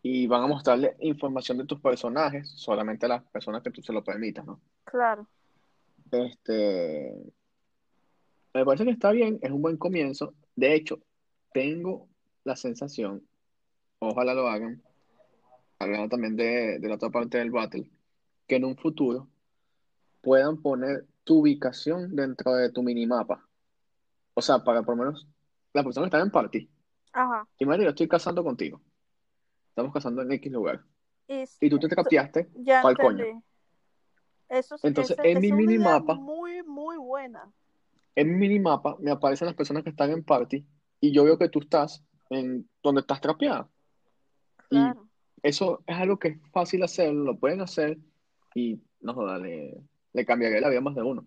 y 0.00 0.26
van 0.26 0.42
a 0.42 0.46
mostrarle 0.46 0.96
información 1.00 1.58
de 1.58 1.66
tus 1.66 1.80
personajes 1.80 2.48
solamente 2.48 3.04
a 3.04 3.10
las 3.10 3.24
personas 3.24 3.62
que 3.62 3.70
tú 3.70 3.82
se 3.82 3.92
lo 3.92 4.02
permitas, 4.02 4.46
¿no? 4.46 4.58
Claro. 4.84 5.28
Este, 6.10 7.14
me 8.54 8.64
parece 8.64 8.84
que 8.86 8.90
está 8.90 9.12
bien, 9.12 9.38
es 9.42 9.50
un 9.50 9.60
buen 9.60 9.76
comienzo. 9.76 10.32
De 10.56 10.74
hecho, 10.74 10.98
tengo 11.52 12.08
la 12.42 12.56
sensación, 12.56 13.22
ojalá 13.98 14.32
lo 14.32 14.48
hagan, 14.48 14.82
hablando 15.78 16.08
también 16.08 16.36
de, 16.36 16.78
de 16.78 16.88
la 16.88 16.94
otra 16.94 17.10
parte 17.10 17.36
del 17.36 17.50
battle, 17.50 17.90
que 18.46 18.56
en 18.56 18.64
un 18.64 18.78
futuro 18.78 19.28
puedan 20.22 20.62
poner 20.62 21.06
tu 21.24 21.40
ubicación 21.40 22.16
dentro 22.16 22.54
de 22.54 22.72
tu 22.72 22.82
minimapa. 22.82 23.46
O 24.32 24.40
sea, 24.40 24.64
para 24.64 24.82
por 24.82 24.96
lo 24.96 25.04
menos 25.04 25.28
las 25.72 25.84
personas 25.84 26.06
que 26.10 26.16
están 26.16 26.26
en 26.26 26.32
party. 26.32 26.70
Ajá. 27.12 27.46
Imagínate, 27.58 27.84
yo 27.84 27.90
estoy 27.90 28.08
casando 28.08 28.42
contigo. 28.44 28.80
Estamos 29.70 29.92
casando 29.92 30.22
en 30.22 30.32
X 30.32 30.52
lugar. 30.52 30.82
Y, 31.28 31.44
Y 31.60 31.70
tú 31.70 31.78
te 31.78 31.88
trapeaste 31.88 32.48
ya 32.54 32.82
pa'l 32.82 32.96
coño. 32.96 33.24
entendí. 33.24 33.44
Eso, 34.48 34.74
es- 34.76 34.84
Entonces, 34.84 35.18
ese- 35.18 35.30
en 35.30 35.40
mi 35.40 35.52
minimapa- 35.52 36.14
muy, 36.14 36.62
muy 36.62 36.96
buena. 36.96 37.50
En 38.14 38.30
mi 38.32 38.48
minimapa 38.48 38.96
me 38.98 39.10
aparecen 39.10 39.46
las 39.46 39.54
personas 39.54 39.84
que 39.84 39.90
están 39.90 40.10
en 40.10 40.24
party 40.24 40.64
y 41.00 41.12
yo 41.12 41.24
veo 41.24 41.38
que 41.38 41.48
tú 41.48 41.60
estás 41.60 42.02
en 42.30 42.68
donde 42.82 43.02
estás 43.02 43.20
trapeada. 43.20 43.68
Y 44.70 44.76
Claro. 44.76 45.06
eso 45.42 45.82
es 45.86 45.96
algo 45.96 46.18
que 46.18 46.28
es 46.28 46.38
fácil 46.50 46.82
hacer, 46.82 47.12
lo 47.12 47.38
pueden 47.38 47.60
hacer 47.60 47.98
y 48.54 48.80
no 49.00 49.38
le, 49.38 49.80
le 50.12 50.24
cambiaría 50.26 50.60
la 50.60 50.68
vida 50.68 50.78
a 50.78 50.82
más 50.82 50.94
de 50.94 51.02
uno. 51.02 51.26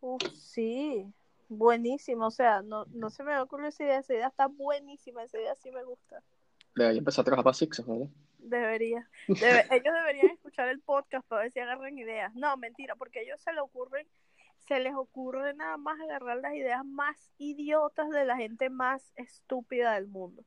Uf, 0.00 0.22
sí, 0.34 1.12
buenísimo. 1.48 2.26
O 2.26 2.30
sea, 2.30 2.62
no, 2.62 2.84
no 2.86 3.10
se 3.10 3.22
me 3.24 3.38
ocurrió 3.38 3.68
esa 3.68 3.84
idea. 3.84 3.98
Esa 3.98 4.14
idea 4.14 4.28
está 4.28 4.46
buenísima. 4.46 5.22
Esa 5.22 5.38
idea 5.38 5.54
sí 5.56 5.70
me 5.70 5.84
gusta. 5.84 6.22
Debería 6.74 6.98
empezar 6.98 7.22
a 7.22 7.24
trabajar 7.24 7.44
para 7.44 7.54
Six, 7.54 7.84
¿verdad? 7.86 8.06
Debería. 8.38 9.08
Debe- 9.26 9.66
ellos 9.70 9.94
deberían 9.94 10.30
escuchar 10.30 10.68
el 10.68 10.80
podcast 10.80 11.26
para 11.26 11.42
ver 11.42 11.52
si 11.52 11.60
agarran 11.60 11.98
ideas. 11.98 12.34
No, 12.34 12.56
mentira, 12.56 12.94
porque 12.96 13.20
a 13.20 13.22
ellos 13.22 13.40
se 13.40 13.52
les 13.52 13.60
ocurren, 13.62 14.06
se 14.58 14.78
les 14.80 14.94
ocurre 14.94 15.54
nada 15.54 15.76
más 15.76 16.00
agarrar 16.00 16.38
las 16.38 16.54
ideas 16.54 16.84
más 16.84 17.30
idiotas 17.38 18.10
de 18.10 18.24
la 18.24 18.36
gente 18.36 18.70
más 18.70 19.12
estúpida 19.16 19.94
del 19.94 20.06
mundo. 20.06 20.44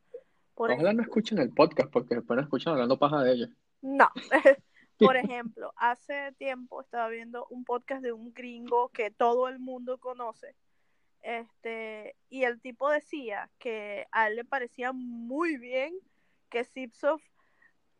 Por 0.55 0.71
Ojalá 0.71 0.93
no 0.93 1.01
escuchen 1.01 1.39
el 1.39 1.51
podcast 1.51 1.91
porque 1.91 2.15
después 2.15 2.37
no 2.37 2.43
escuchan 2.43 2.73
hablando 2.73 2.99
paja 2.99 3.23
de 3.23 3.33
ellos. 3.33 3.49
No. 3.81 4.09
Por 4.99 5.15
ejemplo, 5.17 5.73
hace 5.75 6.33
tiempo 6.37 6.81
estaba 6.81 7.09
viendo 7.09 7.47
un 7.49 7.65
podcast 7.65 8.03
de 8.03 8.11
un 8.11 8.33
gringo 8.33 8.89
que 8.89 9.09
todo 9.09 9.47
el 9.47 9.59
mundo 9.59 9.97
conoce, 9.97 10.55
este, 11.21 12.15
y 12.29 12.43
el 12.43 12.59
tipo 12.61 12.89
decía 12.89 13.49
que 13.59 14.07
a 14.11 14.27
él 14.27 14.37
le 14.37 14.45
parecía 14.45 14.91
muy 14.91 15.57
bien 15.57 15.93
que 16.49 16.63
Zipsoft 16.63 17.23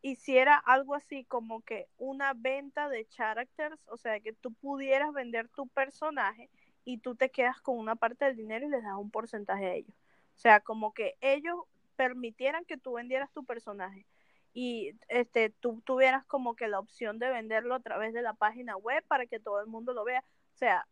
hiciera 0.02 0.58
algo 0.58 0.96
así 0.96 1.26
como 1.26 1.62
que 1.62 1.88
una 1.98 2.34
venta 2.34 2.90
de 2.90 3.06
characters, 3.06 3.80
o 3.88 3.98
sea, 3.98 4.20
que 4.20 4.34
tú 4.34 4.54
pudieras 4.54 5.14
vender 5.14 5.48
tu 5.50 5.68
personaje 5.68 6.50
y 6.84 6.98
tú 7.00 7.16
te 7.16 7.30
quedas 7.30 7.62
con 7.62 7.78
una 7.78 7.96
parte 7.96 8.26
del 8.26 8.36
dinero 8.36 8.66
y 8.66 8.70
les 8.72 8.84
das 8.84 8.96
un 8.98 9.12
porcentaje 9.12 9.66
a 9.66 9.74
ellos. 9.74 9.96
O 10.36 10.40
sea, 10.40 10.60
como 10.62 10.94
que 10.94 11.16
ellos 11.22 11.56
permitieran 11.96 12.66
que 12.66 12.78
tú 12.78 12.94
vendieras 12.94 13.32
tu 13.32 13.46
personaje 13.46 14.08
y 14.54 14.94
este 15.08 15.50
tú 15.50 15.82
tuvieras 15.86 16.26
como 16.26 16.56
que 16.56 16.68
la 16.68 16.80
opción 16.80 17.20
de 17.20 17.30
venderlo 17.30 17.76
a 17.76 17.80
través 17.80 18.14
de 18.14 18.22
la 18.22 18.34
página 18.34 18.76
web 18.76 19.04
para 19.08 19.28
que 19.28 19.40
todo 19.40 19.62
el 19.62 19.68
mundo 19.68 19.94
lo 19.94 20.04
vea. 20.04 20.24
O 20.56 20.58
sea, 20.58 20.88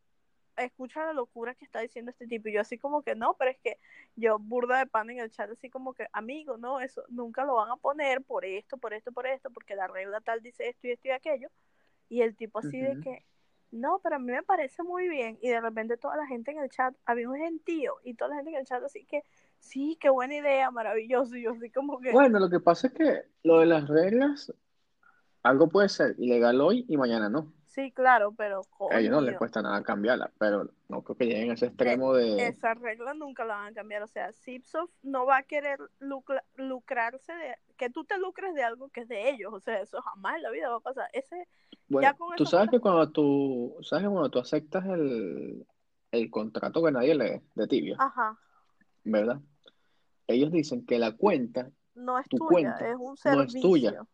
escucha 0.57 1.05
la 1.05 1.13
locura 1.13 1.55
que 1.55 1.65
está 1.65 1.79
diciendo 1.79 2.11
este 2.11 2.27
tipo. 2.27 2.49
Y 2.49 2.53
yo 2.53 2.61
así 2.61 2.77
como 2.77 3.01
que 3.01 3.15
no, 3.15 3.35
pero 3.35 3.51
es 3.51 3.57
que 3.59 3.77
yo 4.15 4.39
burda 4.39 4.79
de 4.79 4.85
pan 4.85 5.09
en 5.09 5.19
el 5.19 5.31
chat, 5.31 5.49
así 5.49 5.69
como 5.69 5.93
que, 5.93 6.07
amigo, 6.11 6.57
no, 6.57 6.79
eso 6.79 7.03
nunca 7.09 7.45
lo 7.45 7.55
van 7.55 7.71
a 7.71 7.77
poner 7.77 8.21
por 8.21 8.45
esto, 8.45 8.77
por 8.77 8.93
esto, 8.93 9.11
por 9.11 9.27
esto, 9.27 9.49
porque 9.51 9.75
la 9.75 9.87
regla 9.87 10.21
tal 10.21 10.41
dice 10.41 10.69
esto 10.69 10.87
y 10.87 10.91
esto 10.91 11.07
y 11.07 11.11
aquello. 11.11 11.49
Y 12.09 12.21
el 12.21 12.35
tipo 12.35 12.59
así 12.59 12.79
de 12.81 12.99
que, 12.99 13.23
no, 13.71 13.99
pero 14.03 14.15
a 14.15 14.19
mí 14.19 14.31
me 14.31 14.43
parece 14.43 14.81
muy 14.83 15.07
bien. 15.07 15.37
Y 15.41 15.49
de 15.49 15.61
repente 15.61 15.97
toda 15.97 16.17
la 16.17 16.25
gente 16.25 16.51
en 16.51 16.59
el 16.59 16.69
chat, 16.69 16.95
había 17.05 17.29
un 17.29 17.37
gentío 17.37 17.95
y 18.03 18.15
toda 18.15 18.29
la 18.29 18.35
gente 18.37 18.51
en 18.51 18.57
el 18.57 18.65
chat 18.65 18.83
así 18.83 19.05
que, 19.05 19.23
sí, 19.59 19.97
qué 19.99 20.09
buena 20.09 20.35
idea, 20.35 20.71
maravilloso. 20.71 21.35
Y 21.35 21.43
yo 21.43 21.51
así 21.51 21.69
como 21.69 21.99
que... 21.99 22.11
Bueno, 22.11 22.39
lo 22.39 22.49
que 22.49 22.59
pasa 22.59 22.87
es 22.87 22.93
que 22.93 23.23
lo 23.43 23.59
de 23.59 23.67
las 23.67 23.87
reglas, 23.87 24.53
algo 25.43 25.69
puede 25.69 25.89
ser 25.89 26.15
ilegal 26.17 26.59
hoy 26.61 26.85
y 26.87 26.97
mañana 26.97 27.29
no. 27.29 27.53
Sí, 27.79 27.91
claro, 27.93 28.33
pero 28.33 28.63
a 28.91 28.99
ellos 28.99 29.11
no 29.11 29.21
les 29.21 29.37
cuesta 29.37 29.61
nada 29.61 29.81
cambiarla, 29.83 30.29
pero 30.37 30.69
no 30.89 31.01
creo 31.01 31.15
que 31.15 31.25
lleguen 31.27 31.51
a 31.51 31.53
ese 31.53 31.67
extremo 31.67 32.13
de... 32.13 32.45
Esa 32.45 32.73
regla 32.73 33.13
nunca 33.13 33.45
la 33.45 33.55
van 33.55 33.71
a 33.71 33.73
cambiar, 33.73 34.03
o 34.03 34.07
sea, 34.07 34.33
Zipsoft 34.33 34.91
no 35.01 35.25
va 35.25 35.37
a 35.37 35.43
querer 35.43 35.79
lucrarse 36.57 37.31
de... 37.31 37.55
Que 37.77 37.89
tú 37.89 38.03
te 38.03 38.17
lucres 38.17 38.53
de 38.53 38.63
algo 38.63 38.89
que 38.89 39.01
es 39.01 39.07
de 39.07 39.29
ellos, 39.29 39.53
o 39.53 39.61
sea, 39.61 39.79
eso 39.79 40.01
jamás 40.01 40.35
en 40.35 40.43
la 40.43 40.51
vida 40.51 40.67
va 40.67 40.75
a 40.75 40.81
pasar. 40.81 41.07
Ese, 41.13 41.47
bueno, 41.87 42.13
tú 42.35 42.45
sabes 42.45 42.69
que 42.69 42.81
cuando 42.81 43.09
tú, 43.11 43.77
sabes 43.81 44.03
que 44.03 44.11
cuando 44.11 44.29
tú 44.29 44.39
aceptas 44.39 44.85
el, 44.85 45.65
el 46.11 46.29
contrato 46.29 46.83
que 46.83 46.91
nadie 46.91 47.15
lee 47.15 47.41
de 47.55 47.67
tibia, 47.67 47.95
Ajá. 47.97 48.37
¿verdad? 49.05 49.39
Ellos 50.27 50.51
dicen 50.51 50.85
que 50.85 50.99
la 50.99 51.15
cuenta, 51.15 51.71
no 51.95 52.19
es 52.19 52.27
tu 52.27 52.39
tuya, 52.39 52.49
cuenta, 52.49 52.89
es 52.89 52.97
un 52.99 53.15
servicio. 53.15 53.37
no 53.37 53.43
es 53.43 53.61
tuya 53.61 54.07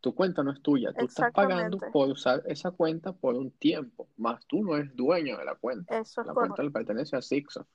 tu 0.00 0.14
cuenta 0.14 0.42
no 0.42 0.52
es 0.52 0.62
tuya, 0.62 0.92
tú 0.92 1.04
estás 1.04 1.32
pagando 1.32 1.78
por 1.92 2.08
usar 2.08 2.42
esa 2.46 2.70
cuenta 2.70 3.12
por 3.12 3.34
un 3.34 3.50
tiempo, 3.50 4.08
más 4.16 4.44
tú 4.46 4.62
no 4.64 4.76
eres 4.76 4.94
dueño 4.96 5.36
de 5.36 5.44
la 5.44 5.54
cuenta. 5.54 5.98
Eso 5.98 6.22
es 6.22 6.26
la 6.26 6.32
correcto. 6.32 6.56
cuenta 6.56 6.62
le 6.62 6.70
pertenece 6.70 7.16
a 7.16 7.22
Sixo. 7.22 7.66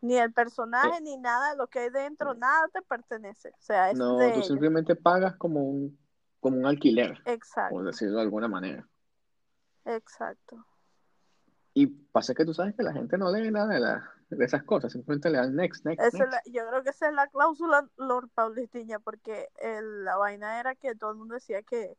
Ni 0.00 0.18
el 0.18 0.32
personaje, 0.32 1.00
ni 1.00 1.16
nada 1.16 1.52
de 1.52 1.56
lo 1.56 1.66
que 1.68 1.78
hay 1.78 1.90
dentro, 1.90 2.34
nada 2.34 2.68
te 2.72 2.82
pertenece. 2.82 3.50
O 3.50 3.60
sea, 3.60 3.90
es 3.90 3.96
no, 3.96 4.18
de 4.18 4.26
tú 4.28 4.34
ellos. 4.34 4.46
simplemente 4.48 4.96
pagas 4.96 5.36
como 5.36 5.62
un, 5.62 5.98
como 6.40 6.58
un 6.58 6.66
alquiler, 6.66 7.22
Exacto, 7.24 7.74
por 7.74 7.84
decirlo 7.86 8.16
de 8.16 8.22
alguna 8.22 8.48
manera. 8.48 8.86
exacto. 9.84 10.66
Y 11.72 11.86
pasa 11.86 12.34
que 12.34 12.44
tú 12.44 12.52
sabes 12.54 12.74
que 12.76 12.82
la 12.82 12.92
gente 12.92 13.16
no 13.18 13.32
lee 13.32 13.50
nada 13.50 13.74
de, 13.74 13.80
la, 13.80 14.12
de 14.36 14.44
esas 14.44 14.64
cosas, 14.64 14.92
simplemente 14.92 15.30
le 15.30 15.38
dan 15.38 15.54
next, 15.56 15.84
next, 15.86 16.14
la- 16.14 16.42
yo 16.46 16.66
creo 16.68 16.82
que 16.82 16.90
esa 16.90 17.08
es 17.08 17.14
la 17.14 17.28
cláusula 17.28 17.88
Lord 17.96 18.28
Paulitiña, 18.34 18.98
porque 18.98 19.48
el- 19.56 20.04
la 20.04 20.16
vaina 20.16 20.60
era 20.60 20.74
que 20.74 20.94
todo 20.94 21.10
el 21.12 21.16
mundo 21.18 21.34
decía 21.34 21.62
que 21.62 21.96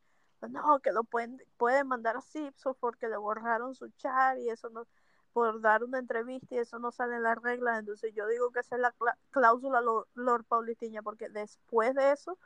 no, 0.50 0.80
que 0.80 0.92
lo 0.92 1.04
pueden, 1.04 1.42
pueden 1.58 1.88
mandar 1.88 2.18
a 2.18 2.22
Zipso 2.22 2.75
porque 2.75 3.08
le 3.08 3.18
borraron 3.18 3.74
su 3.74 3.89
chat 3.98 4.38
y 4.38 4.50
eso 4.50 4.70
no, 4.70 4.86
por 5.34 5.60
dar 5.62 5.84
una 5.84 5.98
entrevista 6.00 6.56
y 6.56 6.60
eso 6.60 6.77
no 6.80 6.92
sale 6.92 7.15
en 7.15 7.24
las 7.24 7.42
reglas. 7.42 7.80
Entonces 7.80 8.13
yo 8.13 8.27
digo 8.27 8.51
que 8.51 8.60
esa 8.60 8.75
es 8.75 8.82
la 8.82 8.94
cláusula 9.32 9.82
Lord, 9.82 10.08
Lord 10.13 10.44
Paulitiña, 10.46 11.01
porque 11.01 11.30
después 11.30 11.96
de 11.96 12.12
eso 12.12 12.38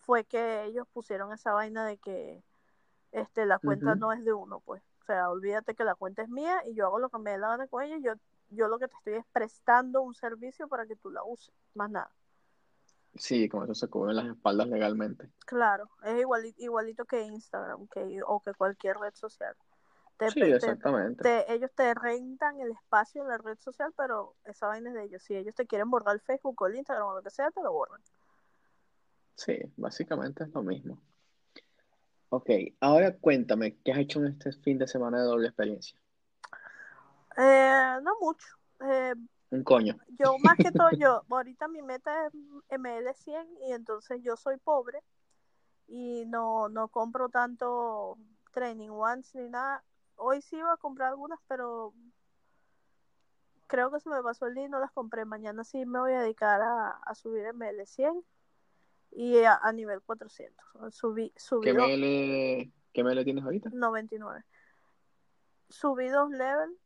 fue 0.00 0.24
que 0.24 0.64
ellos 0.64 0.86
pusieron 0.92 1.32
esa 1.32 1.52
vaina 1.52 1.86
de 1.86 1.98
que 1.98 2.42
este 3.12 3.46
la 3.46 3.58
cuenta 3.58 3.94
no 3.96 4.12
es 4.12 4.24
de 4.24 4.32
uno, 4.32 4.60
pues. 4.60 4.82
O 5.02 5.04
sea, 5.06 5.30
olvídate 5.30 5.74
que 5.74 5.84
la 5.84 5.94
cuenta 5.94 6.22
es 6.22 6.28
mía 6.28 6.62
y 6.66 6.74
yo 6.74 6.86
hago 6.86 6.98
lo 6.98 7.10
que 7.10 7.18
me 7.18 7.32
dé 7.32 7.38
la 7.38 7.48
gana 7.48 7.66
con 7.68 7.82
ella. 7.82 7.96
y 7.96 8.02
Yo, 8.02 8.14
yo 8.50 8.68
lo 8.68 8.78
que 8.78 8.88
te 8.88 8.94
estoy 8.96 9.14
es 9.14 9.24
prestando 9.32 10.02
un 10.02 10.14
servicio 10.14 10.68
para 10.68 10.86
que 10.86 10.96
tú 10.96 11.10
la 11.10 11.22
uses, 11.24 11.54
más 11.74 11.90
nada. 11.90 12.10
Sí, 13.16 13.48
con 13.48 13.62
eso 13.64 13.74
se 13.74 13.88
cubren 13.88 14.16
las 14.16 14.26
espaldas 14.26 14.66
legalmente. 14.68 15.30
Claro, 15.46 15.88
es 16.04 16.18
igualito, 16.20 16.60
igualito 16.62 17.04
que 17.04 17.22
Instagram 17.22 17.86
que, 17.88 18.20
o 18.26 18.40
que 18.40 18.52
cualquier 18.54 18.96
red 18.96 19.14
social. 19.14 19.54
Te- 20.16 20.30
Sí, 20.30 20.40
te- 20.40 20.54
exactamente. 20.56 21.22
te- 21.22 21.52
ellos 21.52 21.70
te 21.74 21.92
rentan 21.94 22.60
el 22.60 22.70
espacio 22.72 23.22
en 23.22 23.28
la 23.28 23.38
red 23.38 23.58
social, 23.58 23.92
pero 23.96 24.34
esa 24.44 24.66
vaina 24.66 24.90
es 24.90 24.94
de 24.94 25.04
ellos. 25.04 25.22
Si 25.22 25.36
ellos 25.36 25.54
te 25.54 25.66
quieren 25.66 25.90
borrar 25.90 26.14
el 26.14 26.20
Facebook 26.20 26.60
o 26.60 26.66
el 26.66 26.76
Instagram 26.76 27.06
o 27.06 27.14
lo 27.16 27.22
que 27.22 27.30
sea, 27.30 27.50
te 27.50 27.62
lo 27.62 27.72
borran. 27.72 28.00
Sí, 29.36 29.58
básicamente 29.76 30.44
es 30.44 30.50
lo 30.50 30.62
mismo. 30.62 31.00
Ok, 32.30 32.50
ahora 32.80 33.16
cuéntame, 33.16 33.76
¿qué 33.84 33.92
has 33.92 33.98
hecho 33.98 34.18
en 34.20 34.26
este 34.26 34.52
fin 34.52 34.78
de 34.78 34.88
semana 34.88 35.18
de 35.20 35.24
doble 35.24 35.46
experiencia? 35.48 35.96
Eh, 37.36 37.98
no 38.02 38.12
mucho. 38.20 38.46
Eh, 38.80 39.14
Un 39.50 39.64
coño. 39.64 39.96
yo 40.18 40.36
más 40.38 40.56
que 40.56 40.70
todo, 40.72 40.90
yo, 40.92 41.22
ahorita 41.30 41.68
mi 41.68 41.82
meta 41.82 42.26
es 42.26 42.32
ML100 42.70 43.46
y 43.68 43.72
entonces 43.72 44.20
yo 44.22 44.36
soy 44.36 44.56
pobre 44.58 45.00
y 45.86 46.24
no, 46.26 46.68
no 46.68 46.88
compro 46.88 47.28
tanto 47.28 48.16
training 48.52 48.90
ones 48.90 49.34
ni 49.34 49.48
nada. 49.48 49.82
Hoy 50.16 50.40
sí 50.42 50.56
iba 50.56 50.72
a 50.72 50.76
comprar 50.76 51.08
algunas, 51.10 51.38
pero 51.48 51.92
creo 53.66 53.90
que 53.90 54.00
se 54.00 54.08
me 54.08 54.22
pasó 54.22 54.46
el 54.46 54.54
día 54.54 54.64
y 54.66 54.68
no 54.68 54.78
las 54.78 54.92
compré. 54.92 55.24
Mañana 55.24 55.64
sí 55.64 55.84
me 55.84 55.98
voy 55.98 56.12
a 56.12 56.20
dedicar 56.20 56.60
a, 56.62 56.90
a 56.90 57.14
subir 57.14 57.44
ML100 57.46 58.22
y 59.12 59.38
a, 59.44 59.56
a 59.56 59.72
nivel 59.72 60.00
400. 60.02 60.64
Subí, 60.90 61.32
subí 61.36 61.64
¿Qué 61.64 61.72
ML, 61.74 62.72
qué 62.92 63.00
ML 63.04 63.24
tienes 63.24 63.44
ahorita? 63.44 63.70
99. 63.72 64.44
Subí 65.68 66.08
dos 66.08 66.30
level 66.30 66.76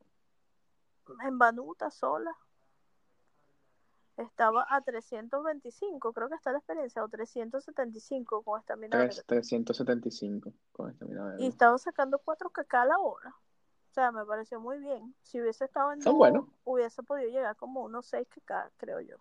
en 1.26 1.38
Banuta 1.38 1.90
sola. 1.90 2.36
Estaba 4.16 4.66
a 4.68 4.80
325, 4.80 6.12
creo 6.12 6.28
que 6.28 6.34
está 6.34 6.50
la 6.50 6.58
experiencia, 6.58 7.04
o 7.04 7.08
375 7.08 8.42
con 8.42 8.58
esta 8.58 8.74
mina 8.74 8.98
Tres- 8.98 9.16
negra. 9.18 9.24
375 9.28 10.52
con 10.72 10.90
esta 10.90 11.04
mina. 11.04 11.36
Y 11.38 11.46
estaba 11.46 11.78
sacando 11.78 12.18
4 12.18 12.50
kk 12.50 12.74
a 12.74 12.84
la 12.86 12.98
hora. 12.98 13.30
O 13.30 13.92
sea, 13.94 14.10
me 14.10 14.24
pareció 14.26 14.60
muy 14.60 14.78
bien. 14.78 15.14
Si 15.22 15.40
hubiese 15.40 15.64
estado 15.66 15.92
en 15.92 16.02
Son 16.02 16.16
buenos. 16.18 16.46
hubiese 16.64 17.02
podido 17.04 17.28
llegar 17.30 17.54
como 17.56 17.84
unos 17.84 18.06
6 18.06 18.26
kk, 18.28 18.72
creo 18.76 19.00
yo. 19.00 19.16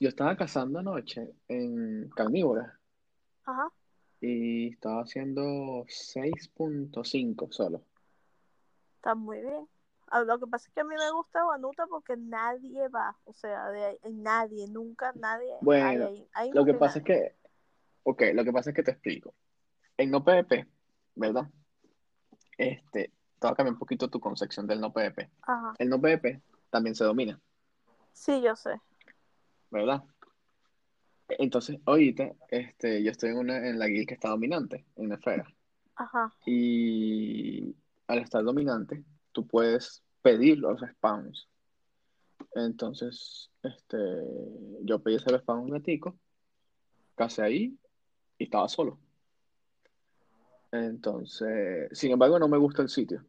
Yo 0.00 0.08
estaba 0.08 0.36
cazando 0.36 0.80
anoche 0.80 1.32
en 1.48 2.08
carnívora 2.10 2.78
Ajá. 3.44 3.68
y 4.20 4.70
estaba 4.72 5.02
haciendo 5.02 5.84
6.5 5.86 7.50
solo. 7.52 7.82
Está 8.96 9.14
muy 9.14 9.40
bien. 9.40 9.68
Ah, 10.10 10.20
Lo 10.20 10.38
que 10.38 10.46
pasa 10.46 10.68
es 10.68 10.74
que 10.74 10.80
a 10.80 10.84
mí 10.84 10.94
me 10.96 11.10
gusta 11.12 11.44
Banuta 11.44 11.86
porque 11.86 12.16
nadie 12.16 12.88
va. 12.88 13.16
O 13.24 13.32
sea, 13.32 13.70
de 13.70 13.84
ahí, 13.84 13.98
nadie, 14.10 14.66
nunca 14.68 15.12
nadie. 15.14 15.54
Bueno, 15.60 16.10
Lo 16.52 16.64
que 16.64 16.74
pasa 16.74 16.98
es 16.98 17.04
que, 17.04 17.36
ok, 18.04 18.22
lo 18.34 18.44
que 18.44 18.52
pasa 18.52 18.70
es 18.70 18.76
que 18.76 18.82
te 18.82 18.92
explico. 18.92 19.34
En 19.96 20.10
no 20.10 20.24
PvP, 20.24 20.66
¿verdad? 21.16 21.48
Este, 22.56 23.12
te 23.38 23.46
voy 23.46 23.52
a 23.52 23.54
cambiar 23.54 23.74
un 23.74 23.78
poquito 23.78 24.08
tu 24.08 24.20
concepción 24.20 24.66
del 24.66 24.80
no 24.80 24.92
PvP. 24.92 25.30
Ajá. 25.42 25.74
El 25.78 25.88
no 25.88 26.00
PvP 26.00 26.40
también 26.70 26.94
se 26.94 27.04
domina, 27.04 27.40
Sí, 28.12 28.42
yo 28.42 28.56
sé. 28.56 28.80
¿verdad? 29.70 30.02
Entonces, 31.28 31.78
ahorita, 31.84 32.32
este, 32.48 33.02
yo 33.02 33.10
estoy 33.10 33.30
en 33.30 33.38
una, 33.38 33.68
en 33.68 33.78
la 33.78 33.86
guild 33.86 34.08
que 34.08 34.14
está 34.14 34.30
dominante, 34.30 34.86
en 34.96 35.12
esfera. 35.12 35.46
Ajá. 35.94 36.32
Y 36.46 37.76
al 38.06 38.18
estar 38.18 38.42
dominante, 38.42 39.04
tú 39.38 39.46
puedes 39.46 40.02
pedir 40.20 40.58
los 40.58 40.80
spawns. 40.80 41.48
Entonces, 42.56 43.48
este, 43.62 43.96
yo 44.82 44.98
pedí 44.98 45.14
ese 45.14 45.38
spawn 45.38 45.60
un 45.60 45.70
gatico, 45.70 46.18
casi 47.14 47.40
ahí, 47.40 47.78
y 48.36 48.44
estaba 48.44 48.68
solo. 48.68 48.98
Entonces, 50.72 51.88
sin 51.96 52.10
embargo, 52.10 52.40
no 52.40 52.48
me 52.48 52.58
gusta 52.58 52.82
el 52.82 52.88
sitio. 52.88 53.24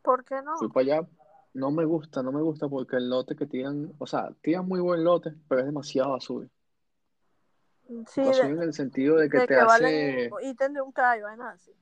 ¿Por 0.00 0.24
qué 0.24 0.40
no? 0.40 0.56
Fui 0.56 0.70
para 0.70 0.96
allá, 0.96 1.08
no 1.52 1.70
me 1.70 1.84
gusta, 1.84 2.22
no 2.22 2.32
me 2.32 2.40
gusta 2.40 2.70
porque 2.70 2.96
el 2.96 3.10
lote 3.10 3.36
que 3.36 3.44
tiran, 3.44 3.92
o 3.98 4.06
sea, 4.06 4.34
tiran 4.40 4.66
muy 4.66 4.80
buen 4.80 5.04
lote, 5.04 5.34
pero 5.46 5.60
es 5.60 5.66
demasiado 5.66 6.12
basura. 6.12 6.48
Sí, 8.06 8.22
Basura 8.22 8.48
de, 8.48 8.54
en 8.54 8.62
el 8.62 8.72
sentido 8.72 9.16
de 9.18 9.28
que 9.28 9.40
de 9.40 9.46
te 9.46 9.54
que 9.54 9.60
hace, 9.60 10.30
ítem 10.42 10.72
de 10.72 10.80
un 10.80 10.94
vainas 10.94 11.56
así. 11.56 11.72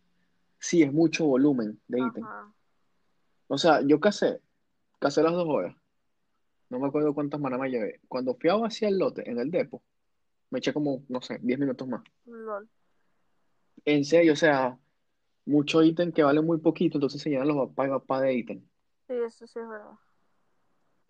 sí, 0.59 0.83
es 0.83 0.93
mucho 0.93 1.27
volumen 1.27 1.81
de 1.87 2.01
ítem. 2.01 2.25
Ajá. 2.25 2.53
O 3.53 3.59
sea, 3.59 3.81
yo 3.85 3.99
casé, 3.99 4.41
casé 5.01 5.25
las 5.25 5.33
dos 5.33 5.49
horas. 5.49 5.75
No 6.69 6.79
me 6.79 6.87
acuerdo 6.87 7.13
cuántas 7.13 7.41
maná 7.41 7.59
me 7.59 7.69
llevé. 7.69 8.01
Cuando 8.07 8.37
fui 8.37 8.49
a 8.49 8.55
vaciar 8.55 8.93
el 8.93 8.99
lote 8.99 9.29
en 9.29 9.41
el 9.41 9.51
depo, 9.51 9.83
me 10.51 10.61
eché 10.61 10.73
como, 10.73 11.03
no 11.09 11.21
sé, 11.21 11.41
10 11.43 11.59
minutos 11.59 11.89
más. 11.89 12.05
En 13.85 14.05
serio, 14.05 14.35
o 14.35 14.37
sea, 14.37 14.79
mucho 15.47 15.83
ítem 15.83 16.13
que 16.13 16.23
vale 16.23 16.41
muy 16.41 16.59
poquito, 16.59 16.99
entonces 16.99 17.21
se 17.21 17.29
llenan 17.29 17.49
los 17.49 17.69
papá 17.71 17.87
y 17.87 17.91
papá 17.91 18.21
de 18.21 18.35
ítem. 18.35 18.61
Sí, 19.09 19.15
eso 19.15 19.45
sí 19.49 19.59
es 19.59 19.69
verdad. 19.69 19.99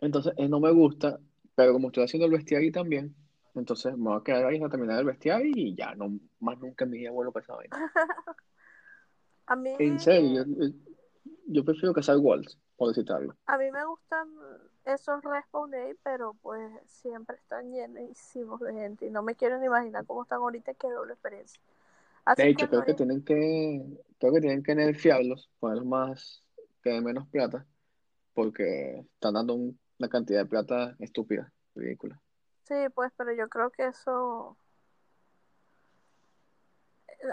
Entonces, 0.00 0.32
eh, 0.38 0.48
no 0.48 0.60
me 0.60 0.72
gusta, 0.72 1.20
pero 1.54 1.74
como 1.74 1.88
estoy 1.88 2.04
haciendo 2.04 2.24
el 2.24 2.32
bestiario 2.32 2.72
también, 2.72 3.14
entonces 3.54 3.98
me 3.98 4.04
voy 4.04 4.18
a 4.18 4.24
quedar 4.24 4.46
ahí 4.46 4.62
a 4.62 4.68
terminar 4.70 4.98
el 4.98 5.04
bestiario 5.04 5.52
y 5.54 5.74
ya, 5.74 5.94
no 5.94 6.18
más 6.38 6.58
nunca 6.58 6.86
en 6.86 6.90
mi 6.90 7.00
vida 7.00 7.10
vuelvo 7.10 7.36
a 7.36 7.40
esa 7.40 7.54
vaina. 7.54 7.76
A 9.46 9.56
mí, 9.56 9.74
En 9.80 9.98
serio, 9.98 10.46
yo, 10.46 10.68
yo 11.52 11.64
prefiero 11.64 11.92
cazar 11.92 12.16
walls, 12.18 12.58
por 12.76 12.94
algo. 13.10 13.34
a 13.46 13.58
mí 13.58 13.70
me 13.70 13.84
gustan 13.84 14.28
esos 14.84 15.22
respawn 15.22 15.70
day, 15.70 15.94
pero 16.02 16.34
pues 16.42 16.70
siempre 16.86 17.36
están 17.36 17.70
llenísimos 17.72 18.60
de 18.60 18.72
gente 18.72 19.06
y 19.06 19.10
no 19.10 19.22
me 19.22 19.34
quiero 19.34 19.58
ni 19.58 19.66
imaginar 19.66 20.06
cómo 20.06 20.22
están 20.22 20.38
ahorita, 20.38 20.74
qué 20.74 20.88
doble 20.88 21.12
experiencia. 21.12 21.60
Así 22.24 22.42
De 22.42 22.48
que 22.48 22.52
hecho, 22.54 22.66
no 22.66 22.70
creo 22.70 22.84
que 22.84 22.90
hay- 22.92 22.96
tienen 22.96 23.24
que, 23.24 23.82
creo 24.18 24.32
que 24.32 24.40
tienen 24.40 24.62
que 24.62 24.74
nerfearlos, 24.74 25.50
ponerlos 25.58 25.86
más, 25.86 26.44
que 26.82 26.90
den 26.90 27.04
menos 27.04 27.28
plata, 27.28 27.66
porque 28.34 29.00
están 29.14 29.34
dando 29.34 29.54
un- 29.54 29.78
una 29.98 30.08
cantidad 30.08 30.40
de 30.40 30.46
plata 30.48 30.96
estúpida, 30.98 31.52
ridícula. 31.74 32.20
Sí, 32.64 32.74
pues, 32.94 33.12
pero 33.16 33.32
yo 33.34 33.48
creo 33.48 33.70
que 33.70 33.86
eso 33.88 34.56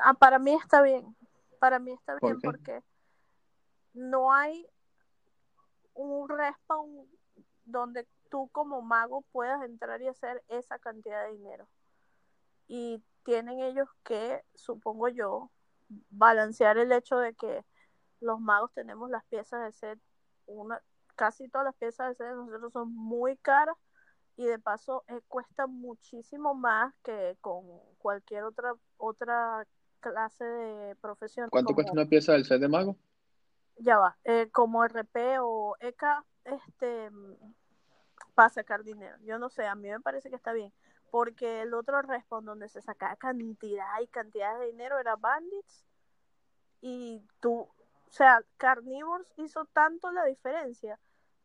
ah, 0.03 0.13
para 0.13 0.39
mí 0.39 0.53
está 0.53 0.81
bien. 0.81 1.15
Para 1.59 1.79
mí 1.79 1.91
está 1.91 2.17
¿Por 2.19 2.31
bien 2.31 2.41
qué? 2.41 2.47
porque 2.47 2.81
no 3.97 4.31
hay 4.31 4.67
un 5.95 6.29
respawn 6.29 7.07
donde 7.65 8.07
tú 8.29 8.47
como 8.51 8.81
mago 8.81 9.23
puedas 9.31 9.63
entrar 9.63 10.01
y 10.01 10.07
hacer 10.07 10.43
esa 10.47 10.77
cantidad 10.77 11.25
de 11.25 11.33
dinero. 11.33 11.67
Y 12.67 13.01
tienen 13.23 13.59
ellos 13.59 13.89
que, 14.03 14.43
supongo 14.53 15.09
yo, 15.09 15.49
balancear 16.09 16.77
el 16.77 16.91
hecho 16.91 17.17
de 17.17 17.33
que 17.33 17.65
los 18.19 18.39
magos 18.39 18.71
tenemos 18.73 19.09
las 19.09 19.25
piezas 19.25 19.63
de 19.63 19.71
set, 19.71 19.99
una, 20.45 20.81
casi 21.15 21.49
todas 21.49 21.65
las 21.65 21.75
piezas 21.75 22.09
de 22.09 22.15
set 22.15 22.27
de 22.27 22.35
nosotros 22.35 22.73
son 22.73 22.93
muy 22.93 23.35
caras 23.37 23.75
y 24.35 24.45
de 24.45 24.59
paso 24.59 25.03
eh, 25.07 25.21
cuesta 25.27 25.65
muchísimo 25.65 26.53
más 26.53 26.93
que 27.03 27.37
con 27.41 27.65
cualquier 27.97 28.43
otra 28.43 28.75
otra 28.97 29.65
clase 29.99 30.43
de 30.43 30.95
profesión 30.97 31.49
¿Cuánto 31.49 31.67
como 31.67 31.75
cuesta 31.75 31.93
una 31.93 32.05
pieza 32.05 32.33
del 32.33 32.45
set 32.45 32.61
de 32.61 32.67
mago? 32.67 32.95
Ya 33.79 33.97
va 33.97 34.17
eh, 34.23 34.49
como 34.51 34.83
RP 34.83 35.39
o 35.39 35.75
EK 35.79 36.03
este 36.45 37.09
para 38.35 38.49
sacar 38.49 38.83
dinero 38.83 39.17
yo 39.23 39.39
no 39.39 39.49
sé 39.49 39.65
a 39.65 39.75
mí 39.75 39.89
me 39.89 39.99
parece 39.99 40.29
que 40.29 40.35
está 40.35 40.53
bien 40.53 40.71
porque 41.11 41.61
el 41.61 41.73
otro 41.73 42.01
respawn 42.01 42.45
donde 42.45 42.69
se 42.69 42.81
sacaba 42.81 43.15
cantidad 43.15 43.99
y 44.01 44.07
cantidad 44.07 44.59
de 44.59 44.67
dinero 44.67 44.99
era 44.99 45.15
Bandits 45.15 45.85
y 46.81 47.23
tú 47.39 47.61
o 47.61 48.11
sea 48.11 48.41
Carnivores 48.57 49.33
hizo 49.37 49.65
tanto 49.65 50.11
la 50.11 50.25
diferencia 50.25 50.99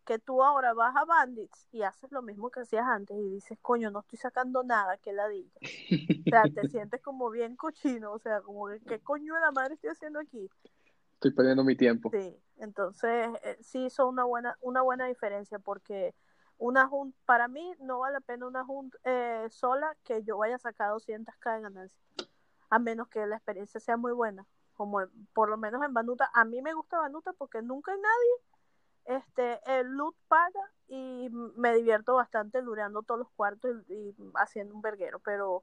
que 0.04 0.18
tú 0.18 0.42
ahora 0.42 0.74
vas 0.74 0.94
a 0.96 1.04
Bandits 1.04 1.68
y 1.72 1.82
haces 1.82 2.10
lo 2.10 2.22
mismo 2.22 2.50
que 2.50 2.60
hacías 2.60 2.86
antes 2.86 3.16
y 3.16 3.28
dices, 3.28 3.58
coño, 3.62 3.90
no 3.90 4.00
estoy 4.00 4.18
sacando 4.18 4.64
nada, 4.64 4.96
que 4.96 5.12
ladilla. 5.12 5.52
O 5.60 6.30
sea, 6.30 6.42
te 6.42 6.68
sientes 6.68 7.00
como 7.02 7.30
bien 7.30 7.56
cochino, 7.56 8.12
o 8.12 8.18
sea, 8.18 8.40
como 8.40 8.66
que, 8.68 8.80
¿qué 8.80 9.00
coño 9.00 9.34
de 9.34 9.40
la 9.40 9.52
madre 9.52 9.74
estoy 9.74 9.90
haciendo 9.90 10.20
aquí? 10.20 10.50
Estoy 11.22 11.36
perdiendo 11.36 11.62
mi 11.62 11.76
tiempo. 11.76 12.10
Sí, 12.10 12.36
entonces 12.56 13.28
eh, 13.44 13.56
sí 13.60 13.84
hizo 13.84 14.08
una 14.08 14.24
buena, 14.24 14.58
una 14.60 14.82
buena 14.82 15.06
diferencia 15.06 15.60
porque 15.60 16.16
una 16.58 16.88
junta, 16.88 17.16
para 17.26 17.46
mí 17.46 17.72
no 17.78 18.00
vale 18.00 18.14
la 18.14 18.20
pena 18.20 18.44
una 18.44 18.64
junta 18.64 18.98
eh, 19.04 19.46
sola 19.48 19.96
que 20.02 20.24
yo 20.24 20.38
vaya 20.38 20.56
a 20.56 20.58
sacar 20.58 20.90
200k 20.90 21.54
de 21.54 21.60
ganancia, 21.62 22.02
a 22.70 22.80
menos 22.80 23.06
que 23.06 23.24
la 23.24 23.36
experiencia 23.36 23.78
sea 23.78 23.96
muy 23.96 24.10
buena, 24.10 24.44
como 24.74 24.98
por 25.32 25.48
lo 25.48 25.56
menos 25.56 25.84
en 25.84 25.94
Banuta, 25.94 26.28
a 26.34 26.44
mí 26.44 26.60
me 26.60 26.74
gusta 26.74 26.98
Banuta 26.98 27.32
porque 27.34 27.62
nunca 27.62 27.92
hay 27.92 27.98
nadie 27.98 29.16
este, 29.18 29.60
el 29.78 29.86
loot 29.92 30.16
paga 30.26 30.72
y 30.88 31.28
me 31.30 31.72
divierto 31.76 32.14
bastante 32.14 32.62
lureando 32.62 33.02
todos 33.02 33.20
los 33.20 33.30
cuartos 33.30 33.76
y, 33.88 33.94
y 33.94 34.14
haciendo 34.34 34.74
un 34.74 34.82
verguero, 34.82 35.20
pero 35.20 35.62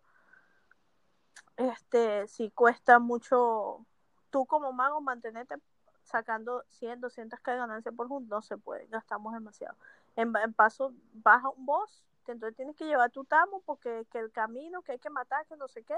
este 1.57 2.29
sí 2.29 2.49
cuesta 2.51 2.99
mucho 2.99 3.85
tú 4.29 4.45
como 4.45 4.71
mago 4.71 5.01
mantenerte 5.01 5.55
sacando 6.03 6.63
100, 6.67 7.01
200 7.01 7.39
k 7.39 7.51
de 7.51 7.57
ganancia 7.57 7.91
por 7.91 8.07
junto, 8.07 8.35
no 8.35 8.41
se 8.41 8.57
puede, 8.57 8.87
gastamos 8.87 9.33
demasiado. 9.33 9.75
En, 10.15 10.33
en 10.43 10.53
paso 10.53 10.93
baja 11.13 11.49
un 11.49 11.65
boss, 11.65 12.03
que 12.25 12.31
entonces 12.31 12.55
tienes 12.55 12.75
que 12.75 12.85
llevar 12.85 13.11
tu 13.11 13.25
tamo 13.25 13.61
porque 13.65 14.05
que 14.11 14.19
el 14.19 14.31
camino, 14.31 14.81
que 14.81 14.93
hay 14.93 14.99
que 14.99 15.09
matar, 15.09 15.45
que 15.45 15.55
no 15.55 15.67
sé 15.67 15.83
qué, 15.83 15.95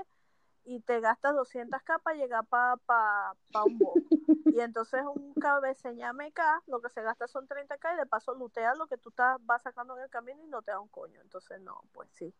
y 0.63 0.80
te 0.82 1.00
gastas 1.00 1.34
200k 1.34 2.02
para 2.02 2.17
llegar 2.17 2.46
para 2.46 2.78
pa, 2.78 3.36
pa 3.52 3.63
un 3.63 3.80
boss. 3.80 4.04
Y 4.46 4.60
entonces 4.60 5.02
un 5.04 5.34
cabeceñame 5.36 6.28
acá, 6.28 6.62
lo 6.67 6.82
que 6.82 6.89
se 6.89 7.02
gasta 7.02 7.28
son 7.28 7.48
30k 7.48 7.94
y 7.94 7.98
de 7.98 8.06
paso 8.06 8.34
lutea 8.34 8.76
lo 8.76 8.88
que 8.88 8.98
tú 8.98 9.10
estás, 9.10 9.38
vas 9.46 9.62
sacando 9.62 9.96
en 9.98 10.04
el 10.04 10.10
camino 10.10 10.44
y 10.44 10.48
no 10.48 10.62
te 10.62 10.72
da 10.72 10.80
un 10.80 10.89
coño. 10.89 11.20
Entonces 11.22 11.62
no, 11.62 11.82
pues 11.94 12.10
sí. 12.12 12.34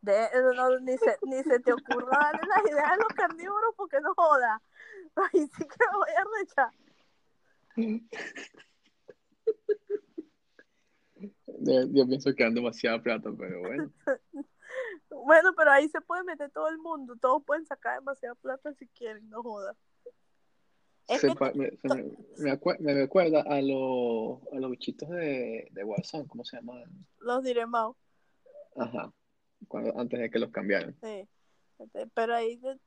De, 0.00 0.28
no, 0.54 0.78
ni, 0.80 0.96
se, 0.98 1.18
ni 1.22 1.42
se 1.42 1.58
te 1.60 1.72
ocurra 1.72 2.16
darle 2.18 2.42
las 2.46 2.72
ideas 2.72 2.90
a 2.92 2.96
los 2.96 3.08
carnívoros 3.08 3.74
porque 3.76 4.00
no 4.00 4.14
joda. 4.14 4.62
Ahí 5.16 5.46
sí 5.56 5.64
que 5.66 5.84
voy 5.92 6.10
a 6.16 6.24
rechar. 6.38 6.70
Yo, 11.60 11.82
yo 11.90 12.06
pienso 12.06 12.34
que 12.34 12.44
dan 12.44 12.54
demasiada 12.54 13.02
plata, 13.02 13.30
pero 13.36 13.60
bueno. 13.60 13.92
Bueno, 15.10 15.54
pero 15.56 15.70
ahí 15.72 15.88
se 15.88 16.00
puede 16.00 16.22
meter 16.24 16.50
todo 16.50 16.68
el 16.68 16.78
mundo. 16.78 17.16
Todos 17.16 17.42
pueden 17.44 17.64
sacar 17.66 17.98
demasiada 17.98 18.34
plata 18.34 18.72
si 18.74 18.86
quieren, 18.88 19.28
no 19.28 19.42
joda. 19.42 19.74
Es 21.08 21.20
Se 21.22 21.28
que 21.34 21.34
me, 21.54 21.70
me, 21.82 22.04
me 22.38 22.52
acue- 22.52 22.78
me 22.78 22.94
recuerda 22.94 23.40
a, 23.42 23.60
los 23.62 24.40
a 24.52 24.56
los 24.60 24.70
bichitos 24.70 25.08
de, 25.08 25.66
de 25.70 25.84
Warzone, 25.84 26.28
¿cómo 26.28 26.44
se 26.44 26.58
llaman? 26.58 26.84
los 27.20 27.42
diré 27.42 27.66
más. 27.66 27.92
Ajá, 28.76 29.10
cuando, 29.66 29.98
antes 29.98 30.20
de 30.20 30.30
que 30.30 30.38
los 30.38 30.50
cambiaran. 30.50 30.96
Sí. 31.02 31.28
Este, 31.78 32.06
Pero 32.08 32.34
ahí 32.34 32.56
de- 32.56 32.78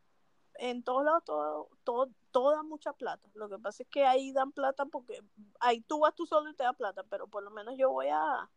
en 0.56 0.84
todos 0.84 1.04
lados 1.06 1.24
todo, 1.26 1.70
todo, 1.84 2.10
todo 2.32 2.52
da 2.52 2.62
mucha 2.64 2.94
plata. 2.94 3.28
Lo 3.34 3.50
que 3.50 3.58
pasa 3.58 3.84
es 3.84 3.90
que 3.90 4.06
ahí 4.06 4.32
dan 4.32 4.52
plata 4.52 4.86
porque 4.86 5.22
ahí 5.60 5.82
tú 5.82 6.00
vas 6.00 6.14
tú 6.14 6.26
solo 6.26 6.50
y 6.50 6.56
te 6.56 6.64
da 6.64 6.74
plata, 6.74 7.04
pero 7.10 7.28
por 7.28 7.42
lo 7.44 7.52
menos 7.52 7.76
yo 7.78 7.90
voy 7.90 8.08
a 8.12 8.50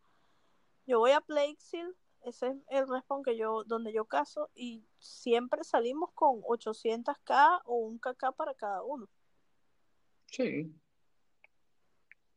yo 0.87 0.99
voy 0.99 1.13
a 1.13 1.23
Seal, 1.59 1.97
ese 2.25 2.49
es 2.49 2.57
el 2.69 2.89
respawn 2.89 3.23
que 3.23 3.37
yo 3.39 3.65
donde 3.65 3.93
yo 3.93 4.05
caso 4.05 4.51
y 4.55 4.85
siempre 4.99 5.65
salimos 5.65 6.11
con 6.13 6.43
800k 6.43 7.63
o 7.65 7.77
un 7.77 7.99
kk 7.99 8.33
para 8.37 8.55
cada 8.55 8.83
uno. 8.83 9.09
Sí, 10.27 10.75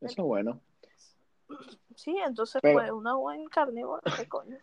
eso 0.02 0.14
es 0.14 0.18
bueno. 0.18 0.62
Sí, 1.96 2.16
entonces 2.20 2.62
Pero- 2.62 2.78
pues 2.80 2.92
una 2.92 3.16
buena 3.16 3.50
carnívora, 3.50 4.04
¿qué 4.16 4.28
coño? 4.30 4.58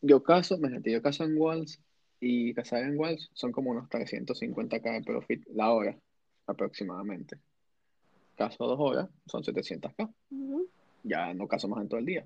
Yo 0.00 0.22
caso, 0.22 0.56
imagínate, 0.56 0.92
yo 0.92 1.02
caso 1.02 1.24
en 1.24 1.36
Walls 1.38 1.80
y 2.20 2.54
cazar 2.54 2.82
en 2.82 2.98
Walls 2.98 3.30
son 3.32 3.52
como 3.52 3.70
unos 3.70 3.88
350k 3.88 4.92
de 4.92 5.02
profit 5.02 5.44
la 5.48 5.72
hora, 5.72 5.96
aproximadamente. 6.46 7.38
Caso 8.36 8.66
dos 8.66 8.78
horas, 8.78 9.08
son 9.26 9.42
700k. 9.42 10.08
Ujú. 10.30 10.68
Ya 11.02 11.32
no 11.34 11.48
caso 11.48 11.68
más 11.68 11.80
en 11.82 11.88
todo 11.88 11.98
el 12.00 12.06
día. 12.06 12.24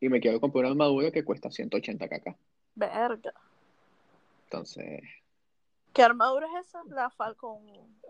Y 0.00 0.08
me 0.08 0.20
quiero 0.20 0.40
comprar 0.40 0.64
una 0.64 0.70
armadura 0.72 1.10
que 1.10 1.24
cuesta 1.24 1.48
180k. 1.50 2.36
Verga. 2.76 3.32
Entonces, 4.44 5.02
¿Qué 5.92 6.02
armadura 6.02 6.46
es 6.60 6.68
esa? 6.68 6.82
La 6.90 7.10
Falcon. 7.10 7.60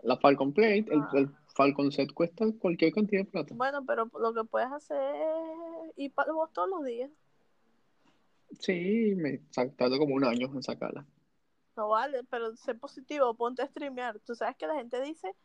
la 0.03 0.17
Falcon 0.17 0.53
Plate, 0.53 0.85
el, 0.91 0.99
Ah. 1.01 1.09
el 1.15 1.29
Falcon 1.55 1.91
Set 1.91 2.13
cuesta 2.13 2.45
cualquier 2.59 2.93
cantidad 2.93 3.23
de 3.23 3.31
plata. 3.31 3.55
Bueno, 3.55 3.83
pero 3.85 4.09
lo 4.19 4.33
que 4.33 4.43
puedes 4.43 4.71
hacer 4.71 4.97
es 5.15 5.93
ir 5.97 6.13
para 6.13 6.31
vos 6.31 6.51
todos 6.53 6.69
los 6.69 6.85
días. 6.85 7.09
Sí, 8.57 9.13
me 9.15 9.37
tardo 9.77 9.97
como 9.99 10.15
un 10.15 10.23
año 10.25 10.47
en 10.47 10.63
sacarla. 10.63 11.05
No 11.75 11.89
vale, 11.89 12.23
pero 12.25 12.55
sé 12.55 12.75
positivo, 12.75 13.33
ponte 13.35 13.61
a 13.61 13.67
streamear. 13.67 14.19
Tú 14.19 14.35
sabes 14.35 14.55
que 14.57 14.67
la 14.67 14.75
gente 14.75 15.01
dice 15.01 15.35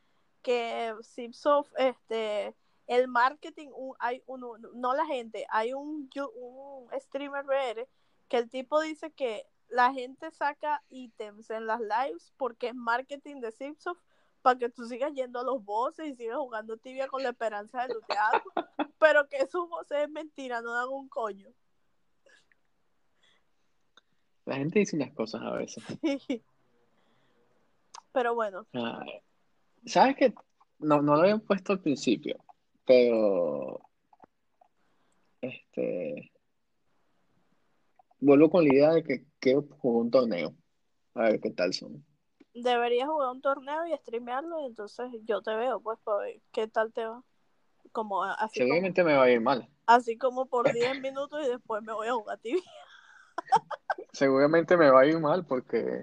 que 0.42 0.94
Zipsoft, 1.02 1.70
este, 1.78 2.54
el 2.86 3.08
marketing, 3.08 3.68
un- 3.74 3.94
hay 3.98 4.22
uno, 4.26 4.58
no 4.74 4.94
la 4.94 5.06
gente, 5.06 5.46
hay 5.50 5.72
un, 5.74 6.10
un 6.34 6.88
streamer 7.00 7.44
VR 7.44 7.88
que 8.28 8.38
el 8.38 8.50
tipo 8.50 8.80
dice 8.80 9.12
que 9.12 9.46
la 9.68 9.92
gente 9.92 10.30
saca 10.30 10.82
ítems 10.90 11.50
en 11.50 11.66
las 11.66 11.80
lives 11.80 12.32
porque 12.36 12.68
es 12.68 12.74
marketing 12.74 13.40
de 13.40 13.52
Zipsoft 13.52 14.00
para 14.42 14.58
que 14.58 14.68
tú 14.68 14.86
sigas 14.86 15.12
yendo 15.14 15.40
a 15.40 15.44
los 15.44 15.64
bosses 15.64 16.06
y 16.08 16.14
sigas 16.14 16.36
jugando 16.36 16.76
tibia 16.76 17.06
con 17.08 17.22
la 17.22 17.30
esperanza 17.30 17.86
de 17.86 17.94
lootear, 17.94 18.42
pero 18.98 19.28
que 19.28 19.38
esos 19.38 19.68
bosses 19.68 19.98
es 20.02 20.10
mentira, 20.10 20.60
no 20.60 20.74
dan 20.74 20.88
un 20.88 21.08
coño. 21.08 21.48
La 24.46 24.56
gente 24.56 24.78
dice 24.80 24.96
unas 24.96 25.12
cosas 25.14 25.42
a 25.42 25.50
veces. 25.52 25.82
Pero 28.12 28.34
bueno, 28.34 28.66
Ah, 28.74 29.04
¿sabes 29.86 30.16
qué? 30.16 30.32
No, 30.78 31.02
no 31.02 31.14
lo 31.16 31.22
había 31.22 31.38
puesto 31.38 31.72
al 31.72 31.80
principio, 31.80 32.36
pero 32.84 33.80
este 35.40 36.32
vuelvo 38.20 38.50
con 38.50 38.64
la 38.66 38.72
idea 38.74 38.90
de 38.92 39.02
que 39.02 39.24
quiero 39.40 39.62
jugar 39.78 40.04
un 40.04 40.10
torneo. 40.10 40.54
A 41.14 41.22
ver 41.22 41.40
qué 41.40 41.50
tal 41.50 41.72
son. 41.72 42.04
deberías 42.54 43.08
jugar 43.08 43.30
un 43.30 43.40
torneo 43.40 43.86
y 43.86 43.96
streamearlo 43.96 44.60
y 44.60 44.66
entonces 44.66 45.06
yo 45.24 45.42
te 45.42 45.54
veo 45.54 45.80
pues 45.80 45.98
para 46.04 46.18
ver 46.18 46.40
qué 46.52 46.68
tal 46.68 46.92
te 46.92 47.04
va. 47.06 47.22
Como 47.92 48.22
así, 48.24 48.60
como, 48.60 48.68
Seguramente 48.68 49.04
me 49.04 49.14
va 49.14 49.24
a 49.24 49.30
ir 49.30 49.40
mal. 49.40 49.68
así 49.86 50.16
como 50.18 50.46
por 50.46 50.72
10 50.72 51.00
minutos 51.00 51.44
y 51.44 51.48
después 51.48 51.82
me 51.82 51.92
voy 51.92 52.08
a 52.08 52.14
jugar 52.14 52.38
tibia. 52.38 52.62
Seguramente 54.12 54.76
me 54.76 54.90
va 54.90 55.00
a 55.00 55.06
ir 55.06 55.18
mal 55.18 55.44
porque, 55.44 56.02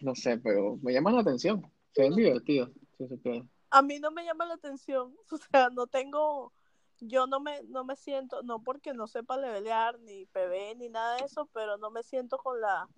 no 0.00 0.14
sé, 0.14 0.38
pero 0.38 0.78
me 0.82 0.92
llama 0.92 1.12
la 1.12 1.20
atención. 1.20 1.70
Se 1.92 2.02
ven 2.02 2.14
divertidos, 2.14 2.70
si 2.98 3.08
supieran. 3.08 3.48
A 3.70 3.82
mí 3.82 3.98
no 3.98 4.10
me 4.10 4.24
llama 4.24 4.46
la 4.46 4.54
atención, 4.54 5.16
o 5.30 5.36
sea, 5.36 5.70
no 5.70 5.86
tengo, 5.86 6.52
yo 7.00 7.26
no 7.26 7.40
me, 7.40 7.62
no 7.64 7.84
me 7.84 7.96
siento, 7.96 8.42
no 8.42 8.62
porque 8.62 8.92
no 8.92 9.06
sepa 9.06 9.36
levelear, 9.36 9.98
ni 10.00 10.26
PB, 10.26 10.76
ni 10.76 10.88
nada 10.88 11.16
de 11.16 11.24
eso, 11.24 11.48
pero 11.52 11.78
no 11.78 11.90
me 11.90 12.02
siento 12.02 12.38
con 12.38 12.60
la, 12.60 12.88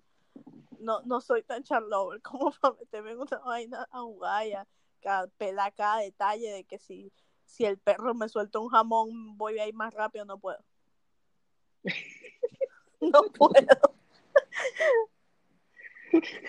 no, 0.79 1.01
no 1.01 1.21
soy 1.21 1.43
tan 1.43 1.63
charlover 1.63 2.21
como 2.23 2.51
para 2.51 2.75
meterme 2.75 3.11
en 3.11 3.19
una 3.19 3.39
vaina 3.39 3.87
a 3.91 3.99
jugar 4.01 4.47
y 4.47 4.53
a 4.53 4.67
cada, 5.01 5.27
pelar 5.37 5.73
cada 5.73 6.01
detalle 6.01 6.51
de 6.51 6.63
que 6.63 6.77
si, 6.77 7.11
si 7.45 7.65
el 7.65 7.77
perro 7.77 8.13
me 8.13 8.29
suelta 8.29 8.59
un 8.59 8.69
jamón 8.69 9.37
voy 9.37 9.59
a 9.59 9.67
ir 9.67 9.73
más 9.73 9.93
rápido, 9.93 10.25
no 10.25 10.37
puedo. 10.37 10.59
no 13.21 13.31
puedo. 13.31 13.95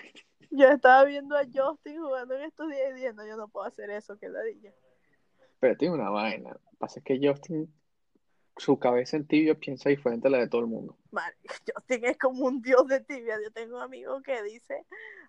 Yo 0.51 0.67
estaba 0.67 1.03
viendo 1.05 1.35
a 1.37 1.43
Justin 1.43 2.01
jugando 2.01 2.35
en 2.35 2.41
estos 2.43 2.69
días 2.69 2.89
y 2.91 2.93
diciendo, 2.93 3.25
yo 3.25 3.37
no 3.37 3.47
puedo 3.49 3.67
hacer 3.67 3.91
eso, 3.91 4.17
que 4.17 4.29
ladilla. 4.29 4.73
Pero 5.59 5.77
tiene 5.77 5.93
una 5.93 6.09
vaina. 6.09 6.49
Lo 6.51 6.59
que 6.59 6.77
pasa 6.77 6.99
es 6.99 7.05
que 7.05 7.19
Justin, 7.21 7.71
su 8.57 8.79
cabeza 8.79 9.17
en 9.17 9.27
tibia 9.27 9.53
piensa 9.53 9.89
diferente 9.89 10.27
a 10.27 10.31
la 10.31 10.39
de 10.39 10.47
todo 10.47 10.61
el 10.61 10.67
mundo. 10.67 10.97
Justin 11.75 12.05
es 12.05 12.17
como 12.17 12.45
un 12.45 12.61
dios 12.61 12.87
de 12.87 12.99
tibia. 13.01 13.37
Yo 13.43 13.51
tengo 13.51 13.77
un 13.77 13.83
amigo 13.83 14.21
que 14.23 14.41
dice, 14.41 14.85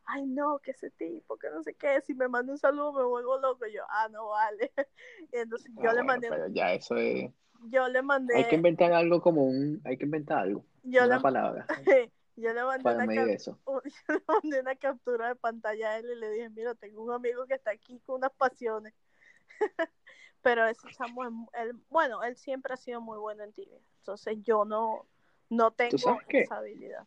ay 0.07 0.25
no, 0.25 0.59
que 0.61 0.71
ese 0.71 0.91
tipo, 0.93 1.37
que 1.37 1.51
no 1.51 1.63
sé 1.63 1.75
qué, 1.75 2.01
si 2.01 2.15
me 2.15 2.29
manda 2.29 2.53
un 2.53 2.59
saludo 2.59 2.95
me 2.95 3.05
vuelvo 3.05 3.39
loco. 3.39 3.67
Y 3.67 3.75
yo, 3.75 3.83
ah, 3.91 4.09
no 4.11 4.29
vale. 4.29 4.73
Y 5.33 5.37
entonces 5.37 5.71
yo 5.83 5.91
Ah, 5.91 5.95
le 5.95 6.03
mandé, 6.03 6.29
pero 6.31 6.49
ya 6.49 6.73
eso 6.73 6.97
es... 6.97 7.31
yo 7.69 7.89
le 7.89 8.03
mandé, 8.03 8.37
Hay 8.37 8.45
que 8.45 8.57
inventar 8.57 8.93
algo 8.93 9.21
como 9.21 9.45
un... 9.45 9.81
Hay 9.85 9.97
que 9.97 10.05
inventar 10.05 10.39
algo. 10.39 10.65
yo 10.83 11.05
una 11.05 11.17
le, 11.17 11.23
palabra 11.23 11.67
yo 12.37 12.53
le 12.55 12.65
mandé 12.65 12.85
para 12.85 12.97
una 12.97 13.07
medir 13.07 13.23
cap- 13.23 13.35
eso. 13.35 13.59
yo 13.67 14.15
le 14.15 14.23
mandé 14.27 14.61
una 14.61 14.75
captura 14.77 15.29
de 15.29 15.35
pantalla 15.37 15.91
a 15.91 15.99
él 15.99 16.07
y 16.11 16.17
le 16.19 16.31
dije, 16.31 16.51
mira, 16.51 16.75
tengo 16.75 17.03
un 17.03 17.13
amigo 17.13 17.47
que 17.47 17.55
está 17.55 17.71
aquí 17.73 18.01
con 18.07 18.17
unas 18.17 18.33
pasiones. 18.33 18.95
Pero 20.43 20.67
ese 20.67 20.89
chamo, 20.97 21.25
él, 21.25 21.73
bueno, 21.91 22.23
él 22.23 22.37
siempre 22.37 22.73
ha 22.73 22.77
sido 22.79 23.01
muy 23.01 23.19
bueno 23.19 23.45
en 23.45 23.53
tibia. 23.53 23.79
Entonces 23.99 24.39
yo 24.43 24.65
no, 24.65 25.05
no 25.51 25.71
tengo 25.71 25.99
sabes 25.99 26.25
qué? 26.29 26.41
esa 26.41 26.57
habilidad. 26.57 27.07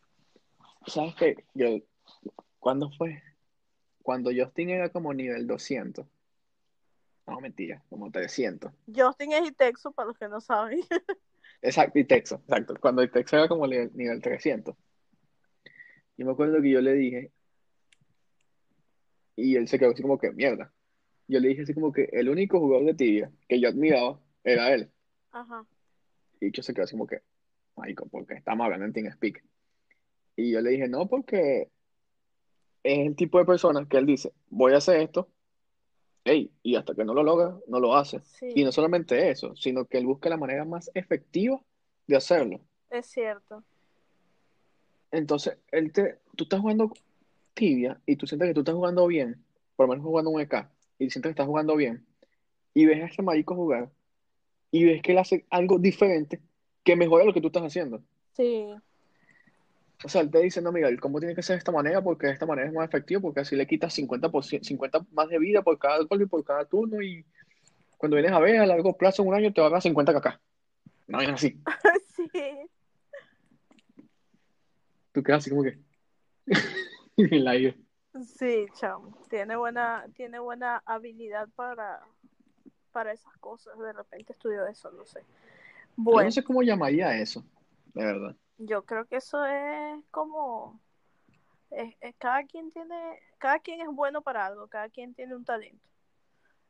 ¿Sabes 0.86 1.14
qué? 1.16 1.44
Yo... 1.54 1.66
¿Cuándo 2.60 2.90
fue? 2.96 3.22
Cuando 4.02 4.30
Justin 4.34 4.70
era 4.70 4.88
como 4.88 5.12
nivel 5.12 5.46
200. 5.46 6.06
No, 7.26 7.40
mentira, 7.40 7.82
como 7.88 8.10
300. 8.10 8.72
Justin 8.94 9.32
es 9.32 9.48
Itexo, 9.48 9.92
para 9.92 10.08
los 10.08 10.18
que 10.18 10.28
no 10.28 10.40
saben. 10.40 10.80
Exacto, 11.62 11.98
y 11.98 12.04
Texas, 12.04 12.40
exacto. 12.42 12.74
Cuando 12.78 13.08
Texas 13.08 13.38
era 13.38 13.48
como 13.48 13.66
nivel, 13.66 13.90
nivel 13.94 14.20
300. 14.20 14.76
Yo 16.16 16.26
me 16.26 16.32
acuerdo 16.32 16.60
que 16.60 16.70
yo 16.70 16.82
le 16.82 16.92
dije, 16.92 17.32
y 19.34 19.56
él 19.56 19.66
se 19.66 19.78
quedó 19.78 19.92
así 19.92 20.02
como 20.02 20.18
que, 20.18 20.30
mierda. 20.32 20.72
Yo 21.26 21.40
le 21.40 21.48
dije 21.48 21.62
así 21.62 21.72
como 21.72 21.90
que 21.90 22.10
el 22.12 22.28
único 22.28 22.60
jugador 22.60 22.86
de 22.86 22.94
tibia 22.94 23.32
que 23.48 23.58
yo 23.58 23.70
admiraba 23.70 24.20
era 24.44 24.74
él. 24.74 24.90
Ajá. 25.32 25.64
Y 26.38 26.52
yo 26.52 26.62
se 26.62 26.74
quedó 26.74 26.84
así 26.84 26.92
como 26.92 27.06
que, 27.06 27.22
marico, 27.76 28.06
porque 28.08 28.34
estamos 28.34 28.64
hablando 28.64 28.84
en 28.84 28.92
TeamSpeak. 28.92 29.42
Y 30.36 30.52
yo 30.52 30.60
le 30.60 30.70
dije, 30.70 30.86
no, 30.86 31.08
porque 31.08 31.70
es 32.82 33.06
el 33.06 33.16
tipo 33.16 33.38
de 33.38 33.46
persona 33.46 33.86
que 33.88 33.96
él 33.96 34.06
dice, 34.06 34.32
voy 34.50 34.74
a 34.74 34.78
hacer 34.78 35.00
esto, 35.00 35.30
ey, 36.24 36.50
y 36.62 36.76
hasta 36.76 36.94
que 36.94 37.04
no 37.04 37.14
lo 37.14 37.22
logra, 37.22 37.56
no 37.68 37.80
lo 37.80 37.94
hace. 37.96 38.20
Sí, 38.24 38.52
Y 38.54 38.64
no 38.64 38.72
solamente 38.72 39.30
eso, 39.30 39.54
sino 39.56 39.84
que 39.84 39.98
él 39.98 40.06
busca 40.06 40.28
la 40.28 40.36
manera 40.36 40.64
más 40.64 40.90
efectiva 40.94 41.60
de 42.06 42.16
hacerlo. 42.16 42.60
es 42.90 43.06
cierto. 43.06 43.62
Entonces, 45.10 45.56
él 45.70 45.92
te, 45.92 46.18
tú 46.36 46.44
estás 46.44 46.60
jugando 46.60 46.90
tibia 47.54 48.00
y 48.04 48.16
tú 48.16 48.26
sientes 48.26 48.48
que 48.48 48.54
tú 48.54 48.60
estás 48.60 48.74
jugando 48.74 49.06
bien, 49.06 49.44
por 49.76 49.86
lo 49.86 49.90
menos 49.90 50.04
jugando 50.04 50.30
un 50.30 50.40
EK, 50.40 50.68
y 50.98 51.10
sientes 51.10 51.22
que 51.22 51.30
estás 51.30 51.46
jugando 51.46 51.76
bien, 51.76 52.04
y 52.74 52.86
ves 52.86 53.02
a 53.02 53.06
este 53.06 53.22
marico 53.22 53.54
jugar, 53.54 53.90
y 54.70 54.84
ves 54.84 55.02
que 55.02 55.12
él 55.12 55.18
hace 55.18 55.44
algo 55.50 55.78
diferente 55.78 56.40
que 56.82 56.96
mejora 56.96 57.24
lo 57.24 57.32
que 57.32 57.40
tú 57.40 57.46
estás 57.46 57.62
haciendo. 57.62 58.02
Sí, 58.32 58.66
O 60.04 60.08
sea, 60.08 60.20
él 60.20 60.30
te 60.30 60.38
dice, 60.40 60.60
no, 60.60 60.70
Miguel, 60.70 61.00
¿cómo 61.00 61.18
tiene 61.18 61.34
que 61.34 61.42
ser 61.42 61.54
de 61.54 61.58
esta 61.58 61.72
manera? 61.72 62.02
Porque 62.02 62.26
de 62.26 62.34
esta 62.34 62.44
manera 62.44 62.68
es 62.68 62.74
más 62.74 62.86
efectivo, 62.86 63.22
porque 63.22 63.40
así 63.40 63.56
le 63.56 63.66
quitas 63.66 63.96
50%, 63.96 64.62
50 64.62 65.06
más 65.12 65.28
de 65.30 65.38
vida 65.38 65.62
por 65.62 65.78
cada 65.78 65.96
golpe 66.04 66.24
y 66.24 66.26
por 66.26 66.44
cada 66.44 66.66
turno, 66.66 67.00
y 67.00 67.24
cuando 67.96 68.16
vienes 68.16 68.32
a 68.32 68.38
ver, 68.38 68.60
a 68.60 68.66
largo 68.66 68.94
plazo, 68.98 69.22
en 69.22 69.28
un 69.28 69.34
año, 69.34 69.52
te 69.52 69.62
va 69.62 69.68
a 69.68 69.70
dar 69.70 69.82
50 69.82 70.20
kk. 70.20 70.40
No 71.06 71.20
es 71.22 71.28
así. 71.30 71.58
sí, 72.16 72.68
Tú 75.12 75.22
quedas 75.22 75.38
así 75.38 75.50
como 75.50 75.62
que 75.62 75.78
en 77.16 77.34
el 77.34 77.48
aire. 77.48 77.78
sí, 78.36 78.66
chamo. 78.74 79.16
Tiene 79.30 79.56
buena, 79.56 80.04
tiene 80.14 80.38
buena 80.38 80.82
habilidad 80.84 81.48
para, 81.56 82.02
para 82.92 83.12
esas 83.12 83.34
cosas. 83.38 83.78
De 83.78 83.92
repente 83.92 84.34
estudió 84.34 84.66
eso, 84.66 84.90
no 84.90 85.06
sé. 85.06 85.20
Yo 85.20 85.24
Bueno, 85.96 86.28
no 86.28 86.32
sé 86.32 86.44
cómo 86.44 86.62
llamaría 86.62 87.16
eso, 87.18 87.42
de 87.94 88.04
verdad. 88.04 88.36
Yo 88.58 88.84
creo 88.84 89.06
que 89.06 89.16
eso 89.16 89.44
es 89.44 90.02
como 90.10 90.80
es- 91.70 91.94
es- 92.00 92.14
cada 92.18 92.44
quien 92.44 92.70
tiene, 92.70 93.18
cada 93.38 93.58
quien 93.58 93.80
es 93.80 93.88
bueno 93.88 94.22
para 94.22 94.46
algo, 94.46 94.68
cada 94.68 94.88
quien 94.88 95.14
tiene 95.14 95.34
un 95.34 95.44
talento. 95.44 95.84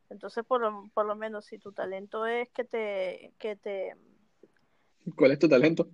Entonces, 0.09 0.43
por 0.45 0.61
lo, 0.61 0.89
por 0.93 1.05
lo 1.05 1.15
menos, 1.15 1.45
si 1.45 1.57
tu 1.59 1.71
talento 1.71 2.25
es 2.25 2.49
que 2.49 2.63
te, 2.63 3.33
que 3.39 3.55
te 3.55 3.95
¿Cuál 5.15 5.31
es 5.31 5.39
tu 5.39 5.47
talento? 5.47 5.89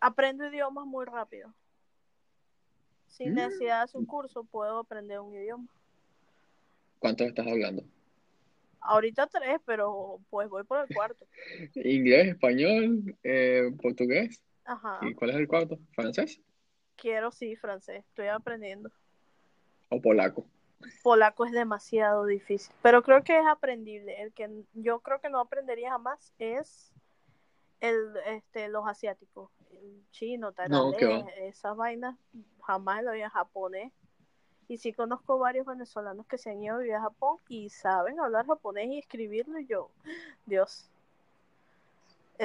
aprendo 0.00 0.46
idiomas 0.46 0.86
muy 0.86 1.04
rápido. 1.04 1.52
Sin 3.08 3.32
Mm. 3.32 3.36
necesidad 3.36 3.78
de 3.78 3.82
hacer 3.84 4.00
un 4.00 4.06
curso, 4.06 4.44
puedo 4.44 4.78
aprender 4.78 5.20
un 5.20 5.34
idioma. 5.34 5.68
¿Cuánto 6.98 7.24
estás 7.24 7.46
hablando? 7.46 7.84
Ahorita 8.80 9.26
tres, 9.28 9.60
pero 9.64 10.20
pues 10.30 10.48
voy 10.48 10.64
por 10.64 10.80
el 10.80 10.92
cuarto. 10.92 11.26
Inglés, 11.76 12.28
español, 12.28 13.16
eh, 13.22 13.70
portugués. 13.80 14.40
Ajá. 14.64 15.00
¿Y 15.02 15.14
cuál 15.14 15.30
es 15.30 15.36
el 15.36 15.48
cuarto? 15.48 15.78
¿Francés 15.94 16.40
Quiero 16.96 17.30
sí, 17.32 17.56
francés. 17.56 18.04
Estoy 18.08 18.28
aprendiendo. 18.28 18.90
o 19.88 20.00
polaco? 20.00 20.46
Polaco 21.02 21.44
es 21.44 21.52
demasiado 21.52 22.26
difícil, 22.26 22.74
pero 22.82 23.02
creo 23.02 23.22
que 23.22 23.38
es 23.38 23.46
aprendible. 23.46 24.20
El 24.20 24.32
que 24.32 24.50
yo 24.74 25.00
creo 25.00 25.20
que 25.20 25.30
no 25.30 25.40
aprendería 25.40 25.90
jamás 25.90 26.32
es 26.38 26.92
el, 27.80 28.16
este, 28.26 28.68
los 28.68 28.86
asiáticos, 28.86 29.50
el 29.70 30.04
chino, 30.10 30.52
No, 30.68 30.92
¿qué 30.92 31.06
tailandés, 31.06 31.34
esas 31.38 31.76
vainas, 31.76 32.16
jamás 32.62 33.02
lo 33.02 33.12
vi 33.12 33.22
en 33.22 33.28
japonés. 33.28 33.92
Y 34.68 34.78
sí 34.78 34.92
conozco 34.92 35.38
varios 35.38 35.66
venezolanos 35.66 36.26
que 36.26 36.38
se 36.38 36.50
han 36.50 36.62
ido 36.62 36.76
a 36.76 36.78
vivir 36.78 36.94
a 36.94 37.02
Japón 37.02 37.38
y 37.48 37.68
saben 37.68 38.20
hablar 38.20 38.46
japonés 38.46 38.88
y 38.88 38.98
escribirlo 38.98 39.58
y 39.58 39.66
yo, 39.66 39.90
Dios, 40.46 40.88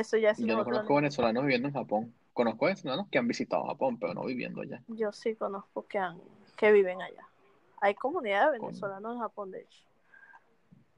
eso 0.01 0.17
ya 0.17 0.31
es 0.31 0.37
Yo 0.39 0.47
no 0.47 0.61
otro 0.61 0.65
conozco 0.73 0.95
venezolanos 0.95 1.43
viviendo 1.43 1.67
en 1.69 1.73
Japón. 1.73 2.13
Conozco 2.33 2.65
venezolanos 2.65 3.07
que 3.09 3.17
han 3.17 3.27
visitado 3.27 3.65
Japón, 3.65 3.97
pero 3.99 4.13
no 4.13 4.23
viviendo 4.25 4.61
allá. 4.61 4.83
Yo 4.87 5.11
sí 5.11 5.35
conozco 5.35 5.87
que, 5.87 5.97
han, 5.97 6.19
que 6.55 6.71
viven 6.71 7.01
allá. 7.01 7.27
Hay 7.81 7.95
comunidad 7.95 8.51
de 8.51 8.59
Coño. 8.59 8.67
venezolanos 8.69 9.13
en 9.15 9.19
Japón, 9.21 9.51
de 9.51 9.61
hecho. 9.61 9.83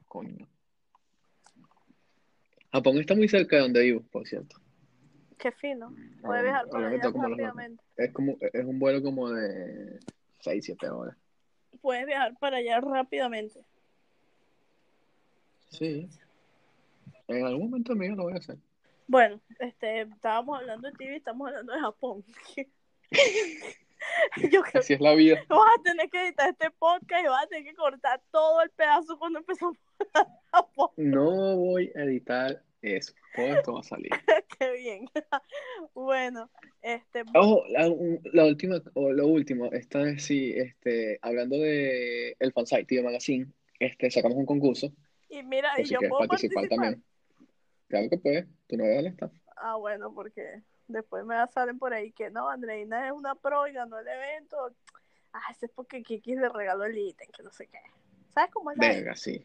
Coño. 0.06 0.46
Japón 2.72 2.98
está 2.98 3.14
muy 3.14 3.28
cerca 3.28 3.56
de 3.56 3.62
donde 3.62 3.80
vivo, 3.82 4.02
por 4.12 4.26
cierto. 4.26 4.56
Qué 5.38 5.50
fino. 5.50 5.94
Puede 6.22 6.40
Ah, 6.40 6.42
viajar 6.42 6.66
para 6.68 6.78
obviamente 6.78 7.06
allá 7.06 7.12
como 7.12 7.28
los- 7.28 7.38
rápidamente. 7.38 7.82
Es 7.96 8.12
como, 8.12 8.36
es 8.40 8.64
un 8.64 8.78
vuelo 8.78 9.02
como 9.02 9.30
de 9.30 9.98
6, 10.40 10.64
7 10.64 10.88
horas. 10.90 11.16
Puedes 11.80 12.06
viajar 12.06 12.34
para 12.38 12.58
allá 12.58 12.80
rápidamente. 12.80 13.64
Sí. 15.70 16.08
En 17.28 17.46
algún 17.46 17.70
momento 17.70 17.94
mío 17.94 18.14
lo 18.16 18.24
voy 18.24 18.34
a 18.34 18.36
hacer. 18.36 18.58
Bueno, 19.10 19.40
este, 19.58 20.02
estábamos 20.02 20.60
hablando 20.60 20.88
de 20.88 20.96
TV 20.96 21.14
y 21.14 21.16
estamos 21.16 21.48
hablando 21.48 21.72
de 21.72 21.80
Japón. 21.80 22.24
Yo 24.52 24.62
creo 24.62 24.80
Así 24.80 24.92
es 24.92 25.00
la 25.00 25.14
vida. 25.14 25.44
vas 25.48 25.78
a 25.80 25.82
tener 25.82 26.08
que 26.08 26.26
editar 26.26 26.48
este 26.48 26.70
podcast 26.70 27.24
y 27.24 27.28
vas 27.28 27.42
a 27.42 27.48
tener 27.48 27.64
que 27.64 27.74
cortar 27.74 28.22
todo 28.30 28.62
el 28.62 28.70
pedazo 28.70 29.18
cuando 29.18 29.40
empezamos 29.40 29.76
a 30.14 30.20
hablar 30.20 30.32
de 30.32 30.48
Japón. 30.52 30.90
No 30.96 31.56
voy 31.56 31.90
a 31.96 32.04
editar 32.04 32.62
eso. 32.82 33.12
Todo 33.34 33.46
esto 33.46 33.72
va 33.72 33.80
a 33.80 33.82
salir. 33.82 34.10
Qué 34.60 34.72
bien. 34.74 35.06
Bueno, 35.92 36.48
este, 36.80 37.24
Ojo, 37.34 37.64
la, 37.68 38.44
última, 38.44 38.80
o 38.94 39.10
lo 39.10 39.26
último, 39.26 39.72
esta 39.72 40.02
vez 40.02 40.22
sí, 40.22 40.52
este, 40.54 41.18
hablando 41.20 41.56
de 41.56 42.36
el 42.38 42.52
fansite 42.52 42.84
TV 42.84 43.02
Magazine, 43.02 43.48
este, 43.80 44.08
sacamos 44.08 44.38
un 44.38 44.46
concurso, 44.46 44.92
y 45.28 45.42
mira, 45.44 45.70
y 45.80 45.84
si 45.84 45.94
yo 45.94 46.00
puedo 46.00 46.26
participar 46.28 46.68
participar. 46.68 46.68
también. 46.68 47.09
Claro 47.90 48.08
que 48.08 48.18
puedes, 48.18 48.46
tú 48.68 48.76
no 48.76 48.84
eres 48.84 48.98
el 49.00 49.06
staff. 49.08 49.32
Ah, 49.56 49.74
bueno, 49.74 50.14
porque 50.14 50.62
después 50.86 51.24
me 51.26 51.34
salen 51.48 51.78
por 51.78 51.92
ahí 51.92 52.12
que 52.12 52.30
no, 52.30 52.48
Andreina 52.48 53.06
es 53.06 53.12
una 53.12 53.34
pro 53.34 53.66
y 53.66 53.72
ganó 53.72 53.98
el 53.98 54.06
evento. 54.06 54.72
Ah, 55.32 55.42
ese 55.50 55.66
es 55.66 55.72
porque 55.72 56.02
Kiki 56.02 56.36
le 56.36 56.48
regaló 56.48 56.84
el 56.84 56.96
ítem, 56.96 57.28
que 57.36 57.42
no 57.42 57.50
sé 57.52 57.66
qué. 57.66 57.80
¿Sabes 58.32 58.50
cómo 58.52 58.70
es 58.70 58.78
la 58.78 58.88
Verga, 58.88 59.16
sí. 59.16 59.44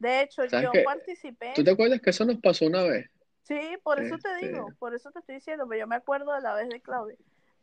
De 0.00 0.22
hecho, 0.22 0.46
¿Sabes 0.48 0.68
yo 0.74 0.84
participé. 0.84 1.52
¿Tú 1.54 1.62
te 1.64 1.70
acuerdas 1.70 2.00
que 2.00 2.10
eso 2.10 2.24
nos 2.24 2.38
pasó 2.40 2.66
una 2.66 2.82
vez? 2.82 3.08
Sí, 3.44 3.58
por 3.84 4.00
eso 4.00 4.18
te 4.18 4.28
Este- 4.32 4.48
digo, 4.48 4.72
por 4.80 4.94
eso 4.94 5.12
te 5.12 5.20
estoy 5.20 5.36
diciendo, 5.36 5.66
pero 5.68 5.80
yo 5.80 5.86
me 5.86 5.96
acuerdo 5.96 6.34
de 6.34 6.40
la 6.40 6.54
vez 6.54 6.68
de 6.68 6.80
Claudia. 6.80 7.16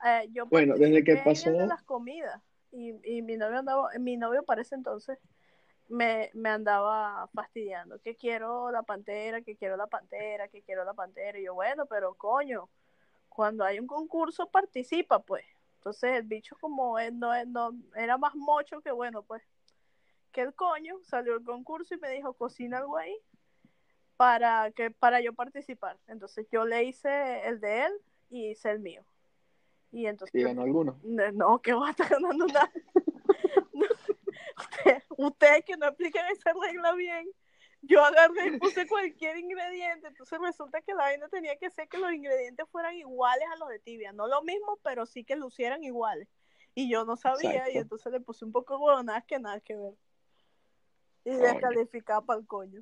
Eh, 0.05 0.29
yo 0.31 0.45
Bueno, 0.45 0.75
desde 0.77 1.03
que 1.03 1.17
participé 1.17 1.49
en 1.49 1.57
de 1.57 1.59
pasó- 1.59 1.67
las 1.67 1.83
comidas 1.83 2.41
y, 2.71 2.93
y 3.03 3.21
mi 3.21 3.35
novio 3.35 3.59
andaba, 3.59 3.89
mi 3.99 4.15
novio 4.15 4.43
para 4.43 4.61
ese 4.61 4.75
entonces 4.75 5.19
me, 5.91 6.29
me 6.33 6.49
andaba 6.49 7.27
fastidiando, 7.33 7.99
que 7.99 8.15
quiero 8.15 8.71
la 8.71 8.81
pantera, 8.83 9.41
que 9.41 9.55
quiero 9.55 9.75
la 9.75 9.87
pantera, 9.87 10.47
que 10.47 10.61
quiero 10.61 10.85
la 10.85 10.93
pantera. 10.93 11.37
Y 11.37 11.43
yo, 11.43 11.53
bueno, 11.53 11.85
pero 11.85 12.13
coño, 12.15 12.69
cuando 13.29 13.63
hay 13.65 13.79
un 13.79 13.87
concurso 13.87 14.49
participa, 14.49 15.19
pues. 15.19 15.45
Entonces 15.75 16.15
el 16.17 16.23
bicho 16.23 16.55
como 16.61 16.97
él 16.99 17.17
no, 17.19 17.33
es- 17.33 17.47
no 17.47 17.71
era 17.95 18.17
más 18.17 18.35
mocho 18.35 18.81
que 18.81 18.91
bueno, 18.91 19.23
pues, 19.23 19.41
que 20.31 20.41
el 20.41 20.53
coño 20.53 20.97
salió 21.03 21.35
el 21.35 21.43
concurso 21.43 21.93
y 21.95 21.97
me 21.97 22.09
dijo, 22.09 22.33
cocina 22.33 22.77
algo 22.77 22.97
ahí 22.97 23.17
para 24.15 24.71
que 24.71 24.91
para 24.91 25.19
yo 25.19 25.33
participar. 25.33 25.97
Entonces 26.07 26.47
yo 26.51 26.65
le 26.65 26.83
hice 26.83 27.47
el 27.47 27.59
de 27.59 27.85
él 27.85 27.93
y 28.29 28.49
hice 28.51 28.71
el 28.71 28.79
mío. 28.79 29.03
Y 29.91 30.05
entonces 30.05 30.33
Y 30.39 30.43
ganó 30.43 30.61
alguno. 30.61 30.97
no, 31.03 31.31
no, 31.33 31.59
que 31.61 31.73
va 31.73 31.87
a 31.87 31.91
estar 31.91 32.07
ganando 32.09 32.45
nada. 32.47 32.71
No. 33.73 33.85
Usted- 34.85 35.03
Ustedes 35.17 35.65
que 35.65 35.77
no 35.77 35.87
explican 35.87 36.25
esa 36.31 36.53
regla 36.53 36.93
bien. 36.93 37.27
Yo 37.83 38.03
agarré 38.03 38.47
y 38.47 38.59
puse 38.59 38.87
cualquier 38.87 39.37
ingrediente. 39.37 40.07
Entonces 40.07 40.39
resulta 40.39 40.81
que 40.81 40.93
la 40.93 41.03
vaina 41.03 41.27
tenía 41.29 41.55
que 41.57 41.69
ser 41.71 41.87
que 41.89 41.97
los 41.97 42.13
ingredientes 42.13 42.67
fueran 42.69 42.95
iguales 42.95 43.45
a 43.51 43.57
los 43.57 43.69
de 43.69 43.79
tibia. 43.79 44.13
No 44.13 44.27
lo 44.27 44.43
mismo, 44.43 44.79
pero 44.83 45.05
sí 45.05 45.23
que 45.23 45.35
lucieran 45.35 45.83
iguales. 45.83 46.27
Y 46.75 46.89
yo 46.89 47.05
no 47.05 47.17
sabía, 47.17 47.51
Exacto. 47.51 47.71
y 47.73 47.77
entonces 47.77 48.11
le 48.13 48.19
puse 48.21 48.45
un 48.45 48.51
poco 48.51 48.77
de 48.77 48.83
huevonadas 48.83 49.25
que 49.25 49.39
nada 49.39 49.59
que 49.59 49.75
ver. 49.75 49.93
Y 51.25 51.31
descalificaba 51.31 52.25
para 52.25 52.39
el 52.39 52.47
coño. 52.47 52.81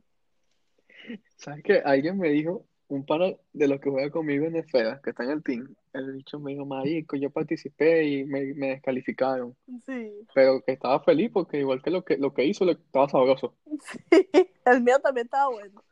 ¿Sabes 1.38 1.64
qué? 1.64 1.82
Alguien 1.84 2.18
me 2.18 2.30
dijo, 2.30 2.66
un 2.90 3.06
pana 3.06 3.36
de 3.54 3.68
los 3.68 3.80
que 3.80 3.90
juega 3.90 4.10
conmigo 4.10 4.46
en 4.46 4.56
Esfera, 4.56 5.00
que 5.04 5.12
está 5.12 5.24
en 5.24 5.30
el 5.30 5.44
team, 5.44 5.76
el 5.94 6.12
bicho 6.12 6.40
me 6.40 6.52
dijo, 6.52 6.66
marico, 6.66 7.16
yo 7.16 7.30
participé 7.30 8.04
y 8.04 8.26
me, 8.26 8.54
me 8.56 8.70
descalificaron. 8.70 9.56
Sí. 9.86 10.12
Pero 10.34 10.62
que 10.62 10.74
estaba 10.74 11.00
feliz 11.02 11.30
porque 11.32 11.60
igual 11.60 11.82
que 11.84 11.92
lo 11.92 12.04
que, 12.04 12.18
lo 12.18 12.34
que 12.34 12.46
hizo, 12.46 12.66
le 12.66 12.74
estaba 12.74 13.08
sabroso. 13.08 13.54
El 14.66 14.82
mío 14.82 15.00
también 15.00 15.26
estaba 15.26 15.50
bueno. 15.50 15.84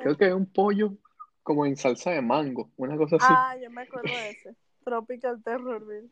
Creo 0.00 0.16
que 0.16 0.28
es 0.28 0.34
un 0.34 0.46
pollo 0.46 0.94
como 1.42 1.66
en 1.66 1.76
salsa 1.76 2.12
de 2.12 2.22
mango, 2.22 2.70
una 2.76 2.96
cosa 2.96 3.16
así. 3.16 3.26
Ah, 3.28 3.56
yo 3.60 3.70
me 3.70 3.82
acuerdo 3.82 4.12
de 4.12 4.30
ese. 4.30 4.56
Tropical 4.84 5.42
Terror, 5.42 5.84
Bill. 5.84 6.10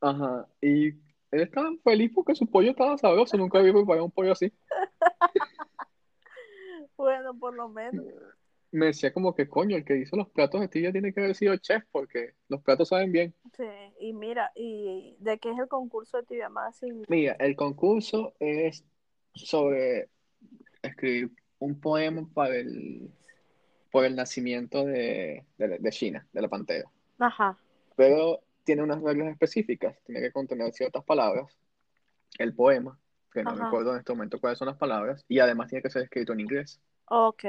Ajá. 0.00 0.46
Y 0.60 0.88
él 0.88 1.42
estaba 1.42 1.70
feliz 1.84 2.10
porque 2.14 2.34
su 2.34 2.50
pollo 2.50 2.70
estaba 2.70 2.98
sabroso, 2.98 3.36
nunca 3.36 3.58
había 3.58 3.72
preparado 3.72 4.06
un 4.06 4.10
pollo 4.10 4.32
así. 4.32 4.52
Bueno, 6.96 7.32
por 7.38 7.54
lo 7.54 7.66
menos. 7.70 8.04
Me 8.72 8.86
decía 8.86 9.12
como 9.12 9.34
que, 9.34 9.48
coño, 9.48 9.76
el 9.76 9.84
que 9.84 9.96
hizo 9.96 10.16
los 10.16 10.28
platos 10.28 10.60
de 10.60 10.68
tibia 10.68 10.92
tiene 10.92 11.12
que 11.12 11.20
haber 11.20 11.34
sido 11.34 11.56
chef 11.56 11.82
porque 11.90 12.34
los 12.48 12.62
platos 12.62 12.88
saben 12.88 13.10
bien. 13.10 13.34
Sí, 13.56 13.64
y 13.98 14.12
mira, 14.12 14.52
¿y 14.54 15.16
de 15.18 15.38
qué 15.38 15.50
es 15.50 15.58
el 15.58 15.66
concurso 15.66 16.18
de 16.18 16.22
tibia 16.24 16.48
más? 16.48 16.76
Sin... 16.76 17.04
Mira, 17.08 17.32
el 17.40 17.56
concurso 17.56 18.34
es 18.38 18.84
sobre 19.34 20.08
escribir 20.82 21.30
un 21.58 21.80
poema 21.80 22.28
para 22.32 22.56
el, 22.56 23.10
por 23.90 24.04
el 24.04 24.14
nacimiento 24.14 24.84
de, 24.84 25.44
de, 25.58 25.78
de 25.78 25.90
China, 25.90 26.26
de 26.32 26.42
la 26.42 26.48
pantera. 26.48 26.90
Ajá. 27.18 27.58
Pero 27.96 28.40
tiene 28.64 28.82
unas 28.82 29.02
reglas 29.02 29.28
específicas. 29.28 29.96
Tiene 30.04 30.20
que 30.20 30.32
contener 30.32 30.72
ciertas 30.72 31.04
palabras. 31.04 31.58
El 32.38 32.54
poema, 32.54 32.98
que 33.32 33.42
no 33.42 33.50
Ajá. 33.50 33.64
recuerdo 33.64 33.92
en 33.92 33.98
este 33.98 34.12
momento 34.12 34.40
cuáles 34.40 34.58
son 34.58 34.68
las 34.68 34.76
palabras. 34.76 35.24
Y 35.28 35.40
además 35.40 35.68
tiene 35.68 35.82
que 35.82 35.90
ser 35.90 36.02
escrito 36.02 36.32
en 36.32 36.40
inglés. 36.40 36.80
Ok. 37.06 37.44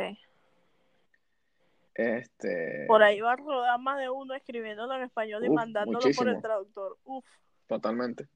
Este, 1.93 2.85
Por 2.87 3.03
ahí 3.03 3.19
va 3.19 3.33
a 3.33 3.35
rodar 3.35 3.79
más 3.79 3.99
de 3.99 4.09
uno 4.09 4.33
escribiéndolo 4.33 4.95
en 4.95 5.03
español 5.03 5.43
y 5.43 5.49
Uf, 5.49 5.55
mandándolo 5.55 5.99
por 6.15 6.29
el 6.29 6.41
traductor. 6.41 6.97
Uf. 7.03 7.25
Totalmente. 7.67 8.27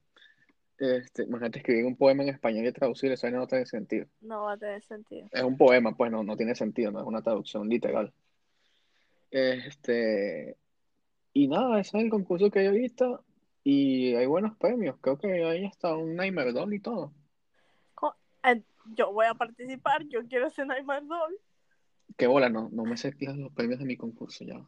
Este, 0.78 1.22
imagínate 1.22 1.60
escribir 1.60 1.86
un 1.86 1.96
poema 1.96 2.22
en 2.22 2.28
español 2.28 2.66
y 2.66 2.72
traducir, 2.72 3.10
eso 3.10 3.30
no 3.30 3.46
tiene 3.46 3.64
sentido. 3.64 4.06
No 4.20 4.42
va 4.44 4.52
a 4.52 4.56
tener 4.58 4.82
sentido. 4.82 5.26
Es 5.32 5.42
un 5.42 5.56
poema, 5.56 5.96
pues 5.96 6.10
no, 6.10 6.22
no 6.22 6.36
tiene 6.36 6.54
sentido, 6.54 6.90
no 6.90 7.00
es 7.00 7.06
una 7.06 7.22
traducción 7.22 7.68
literal. 7.68 8.12
Este, 9.30 10.56
y 11.32 11.48
nada, 11.48 11.80
ese 11.80 11.96
es 11.96 12.04
el 12.04 12.10
concurso 12.10 12.50
que 12.50 12.60
hay 12.60 12.66
ahorita 12.66 13.20
y 13.64 14.14
hay 14.14 14.26
buenos 14.26 14.56
premios. 14.58 14.96
Creo 15.00 15.18
que 15.18 15.44
hay 15.44 15.64
hasta 15.64 15.94
un 15.94 16.14
Nightmare 16.14 16.52
Doll 16.52 16.74
y 16.74 16.80
todo. 16.80 17.12
Eh, 18.44 18.62
Yo 18.94 19.12
voy 19.12 19.26
a 19.26 19.34
participar, 19.34 20.04
yo 20.04 20.20
quiero 20.28 20.48
ser 20.50 20.66
Nightmare 20.66 21.04
Doll. 21.06 21.38
Qué 22.16 22.26
bola, 22.26 22.48
no, 22.48 22.68
no 22.72 22.84
me 22.84 22.96
sé 22.96 23.14
los 23.20 23.52
premios 23.52 23.78
de 23.78 23.84
mi 23.84 23.96
concurso 23.96 24.44
ya. 24.44 24.60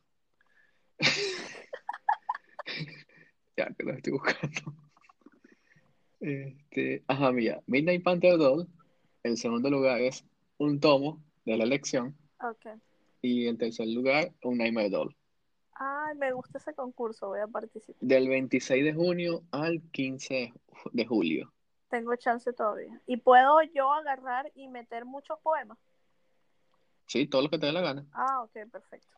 Ya 3.56 3.74
que 3.74 3.82
los 3.82 3.96
estoy 3.96 4.12
buscando. 4.12 4.72
Este, 6.20 7.02
ajá, 7.08 7.32
mira, 7.32 7.60
Midnight 7.66 8.04
Panther 8.04 8.38
Doll, 8.38 8.68
el 9.24 9.36
segundo 9.36 9.68
lugar 9.68 10.00
es 10.00 10.24
un 10.58 10.78
tomo 10.78 11.20
de 11.44 11.56
la 11.56 11.64
elección 11.64 12.16
Ok. 12.40 12.66
y 13.20 13.48
en 13.48 13.58
tercer 13.58 13.88
lugar 13.88 14.32
un 14.44 14.58
Nightmare 14.58 14.90
Doll. 14.90 15.16
Ay, 15.72 16.16
me 16.16 16.32
gusta 16.32 16.58
ese 16.58 16.74
concurso, 16.74 17.28
voy 17.28 17.40
a 17.40 17.46
participar. 17.46 18.00
Del 18.00 18.28
26 18.28 18.84
de 18.84 18.94
junio 18.94 19.42
al 19.52 19.80
15 19.92 20.52
de 20.92 21.06
julio. 21.06 21.52
Tengo 21.88 22.14
chance 22.16 22.52
todavía. 22.52 23.00
¿Y 23.06 23.16
puedo 23.16 23.62
yo 23.62 23.92
agarrar 23.92 24.50
y 24.54 24.68
meter 24.68 25.04
muchos 25.04 25.38
poemas? 25.40 25.78
Sí, 27.08 27.26
todo 27.26 27.40
lo 27.40 27.48
que 27.48 27.58
te 27.58 27.66
dé 27.66 27.72
la 27.72 27.80
gana. 27.80 28.06
Ah, 28.12 28.42
ok, 28.42 28.70
perfecto. 28.70 29.16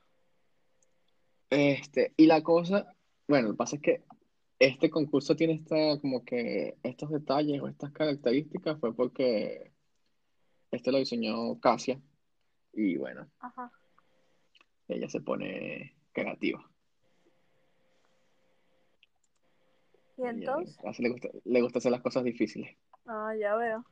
Este, 1.50 2.14
y 2.16 2.26
la 2.26 2.40
cosa, 2.40 2.94
bueno, 3.26 3.48
lo 3.48 3.54
que 3.54 3.58
pasa 3.58 3.76
es 3.76 3.82
que 3.82 4.04
este 4.60 4.88
concurso 4.90 5.34
tiene 5.34 5.54
esta, 5.54 5.98
como 6.00 6.24
que 6.24 6.78
estos 6.84 7.10
detalles 7.10 7.60
o 7.60 7.66
estas 7.66 7.90
características 7.90 8.78
fue 8.78 8.94
porque 8.94 9.72
este 10.70 10.92
lo 10.92 10.98
diseñó 10.98 11.58
Casia 11.58 12.00
y 12.72 12.96
bueno, 12.96 13.28
Ajá. 13.40 13.72
ella 14.86 15.08
se 15.08 15.20
pone 15.20 15.96
creativa. 16.12 16.64
¿Y 20.16 20.26
entonces? 20.26 20.78
le 21.00 21.08
gusta, 21.08 21.28
le 21.44 21.62
gusta 21.62 21.78
hacer 21.78 21.90
las 21.90 22.02
cosas 22.02 22.22
difíciles. 22.22 22.76
Ah, 23.06 23.34
ya 23.36 23.56
veo. 23.56 23.84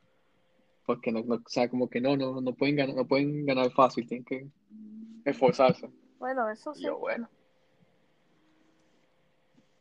Porque 0.89 1.11
no, 1.11 1.21
no, 1.21 1.35
o 1.35 1.43
sea, 1.45 1.69
como 1.69 1.87
que 1.87 2.01
no, 2.01 2.17
no, 2.17 2.41
no 2.41 2.55
pueden 2.55 2.75
ganar, 2.75 2.95
no 2.95 3.05
pueden 3.05 3.45
ganar 3.45 3.69
fácil, 3.69 4.07
tienen 4.07 4.25
que 4.25 4.47
esforzarse. 5.23 5.87
Bueno, 6.17 6.49
eso 6.49 6.71
Y 6.71 6.77
sí. 6.77 6.83
yo, 6.85 6.97
bueno. 6.97 7.29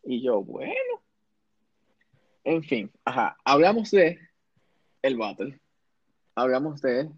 Y 0.04 0.22
yo, 0.22 0.42
bueno. 0.42 1.00
En 2.44 2.62
fin, 2.62 2.92
ajá, 3.06 3.38
hablamos 3.42 3.90
de 3.90 4.18
el 5.00 5.16
battle. 5.16 5.58
Hablamos 6.34 6.82
de, 6.82 7.10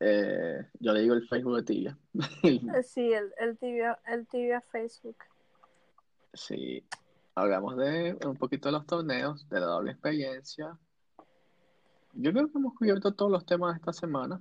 eh, 0.00 0.66
yo 0.78 0.92
le 0.92 1.00
digo 1.00 1.14
el 1.14 1.26
Facebook 1.26 1.56
de 1.56 1.62
Tibia. 1.62 1.98
Eh, 2.42 2.82
Sí, 2.82 3.10
el, 3.14 3.32
el 3.38 3.56
tibia, 3.56 3.98
el 4.08 4.26
tibia 4.26 4.60
Facebook. 4.60 5.16
Sí, 6.34 6.84
hablamos 7.34 7.78
de 7.78 8.18
un 8.26 8.36
poquito 8.36 8.68
de 8.68 8.72
los 8.72 8.86
torneos, 8.86 9.48
de 9.48 9.58
la 9.58 9.66
doble 9.68 9.92
experiencia. 9.92 10.78
Yo 12.16 12.32
creo 12.32 12.50
que 12.50 12.58
hemos 12.58 12.74
cubierto 12.74 13.12
todos 13.14 13.30
los 13.30 13.44
temas 13.46 13.74
de 13.74 13.78
esta 13.78 13.92
semana. 13.92 14.40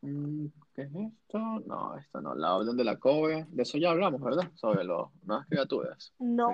Mm, 0.00 0.46
¿Qué 0.74 0.82
es 0.82 0.90
esto? 0.94 1.38
No, 1.66 1.96
esto 1.96 2.20
no, 2.20 2.34
la 2.34 2.54
orden 2.56 2.76
de 2.76 2.84
la 2.84 2.98
cobra. 2.98 3.46
De 3.50 3.62
eso 3.62 3.78
ya 3.78 3.90
hablamos, 3.90 4.20
¿verdad? 4.20 4.50
Sobre 4.54 4.84
las 4.84 5.06
nuevas 5.24 5.46
criaturas 5.48 6.12
No, 6.18 6.48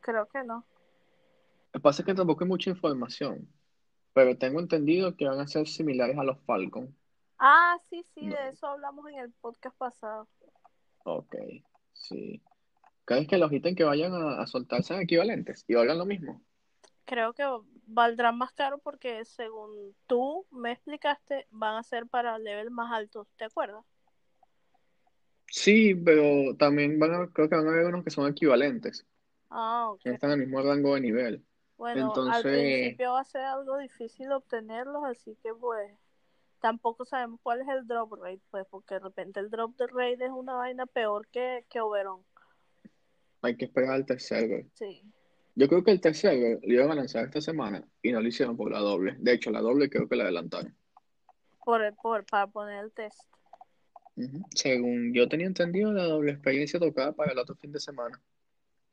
creo 0.00 0.26
que 0.28 0.42
no. 0.44 0.56
Lo 0.56 1.72
que 1.72 1.80
pasa 1.80 2.02
es 2.02 2.06
que 2.06 2.14
tampoco 2.14 2.44
hay 2.44 2.48
mucha 2.48 2.70
información, 2.70 3.46
pero 4.14 4.36
tengo 4.38 4.60
entendido 4.60 5.14
que 5.16 5.26
van 5.26 5.40
a 5.40 5.46
ser 5.46 5.66
similares 5.68 6.16
a 6.18 6.24
los 6.24 6.38
Falcon. 6.44 6.94
Ah, 7.38 7.76
sí, 7.90 8.02
sí, 8.14 8.26
No. 8.26 8.34
de 8.36 8.48
eso 8.48 8.66
hablamos 8.66 9.06
en 9.10 9.18
el 9.18 9.32
podcast 9.32 9.76
pasado. 9.76 10.26
Ok, 11.04 11.34
sí. 11.92 12.42
¿Crees 13.04 13.28
que 13.28 13.38
los 13.38 13.52
ítems 13.52 13.76
que 13.76 13.84
vayan 13.84 14.12
a, 14.14 14.40
a 14.42 14.46
soltar 14.46 14.82
sean 14.82 15.00
equivalentes 15.00 15.64
y 15.68 15.74
valgan 15.74 15.98
lo 15.98 16.04
mismo? 16.06 16.42
Creo 17.04 17.32
que 17.32 17.44
valdrán 17.90 18.36
más 18.38 18.52
caro 18.52 18.78
porque 18.78 19.24
según 19.24 19.94
tú 20.06 20.46
me 20.50 20.72
explicaste, 20.72 21.46
van 21.50 21.76
a 21.76 21.82
ser 21.82 22.06
para 22.06 22.38
level 22.38 22.70
más 22.70 22.92
altos, 22.92 23.26
¿te 23.36 23.44
acuerdas? 23.44 23.84
Sí, 25.46 25.94
pero 25.94 26.54
también 26.56 26.98
van 26.98 27.14
a, 27.14 27.26
creo 27.32 27.48
que 27.48 27.56
van 27.56 27.66
a 27.66 27.70
haber 27.70 27.86
unos 27.86 28.04
que 28.04 28.10
son 28.10 28.30
equivalentes, 28.30 29.06
Ah, 29.50 29.90
ok. 29.90 30.00
que 30.02 30.10
están 30.10 30.30
al 30.32 30.38
mismo 30.38 30.60
rango 30.62 30.94
de 30.94 31.00
nivel. 31.00 31.44
Bueno, 31.78 32.02
al 32.02 32.08
Entonces- 32.08 32.42
principio 32.42 33.12
va 33.12 33.20
a 33.20 33.24
ser 33.24 33.42
algo 33.42 33.78
difícil 33.78 34.30
obtenerlos, 34.32 35.04
así 35.04 35.36
que 35.42 35.54
pues 35.54 35.90
tampoco 36.60 37.04
sabemos 37.04 37.40
cuál 37.42 37.62
es 37.62 37.68
el 37.68 37.86
drop 37.86 38.12
rate, 38.22 38.42
pues 38.50 38.66
porque 38.68 38.94
de 38.94 39.00
repente 39.00 39.40
el 39.40 39.48
drop 39.48 39.76
de 39.76 39.86
rate 39.86 40.24
es 40.26 40.30
una 40.30 40.54
vaina 40.54 40.86
peor 40.86 41.26
que, 41.28 41.64
que 41.70 41.80
Oberon. 41.80 42.22
Hay 43.40 43.56
que 43.56 43.66
esperar 43.66 43.92
al 43.92 44.04
tercer 44.04 44.40
server. 44.40 44.66
Sí. 44.74 45.02
Yo 45.58 45.66
creo 45.66 45.82
que 45.82 45.90
el 45.90 46.00
tercer 46.00 46.34
server 46.36 46.60
lo 46.62 46.72
iban 46.72 46.92
a 46.92 46.94
lanzar 46.94 47.24
esta 47.24 47.40
semana 47.40 47.84
y 48.00 48.12
no 48.12 48.20
lo 48.20 48.28
hicieron 48.28 48.56
por 48.56 48.70
la 48.70 48.78
doble. 48.78 49.16
De 49.18 49.32
hecho, 49.32 49.50
la 49.50 49.60
doble 49.60 49.90
creo 49.90 50.08
que 50.08 50.14
la 50.14 50.22
adelantaron. 50.22 50.72
por, 51.64 51.82
el- 51.82 51.94
por, 51.96 52.24
para 52.26 52.46
poner 52.46 52.84
el 52.84 52.92
test. 52.92 53.18
Según 54.54 55.12
yo 55.12 55.28
tenía 55.28 55.48
entendido, 55.48 55.92
la 55.92 56.04
doble 56.04 56.30
experiencia 56.30 56.78
tocaba 56.78 57.10
para 57.12 57.32
el 57.32 57.38
otro 57.38 57.56
fin 57.56 57.72
de 57.72 57.80
semana 57.80 58.22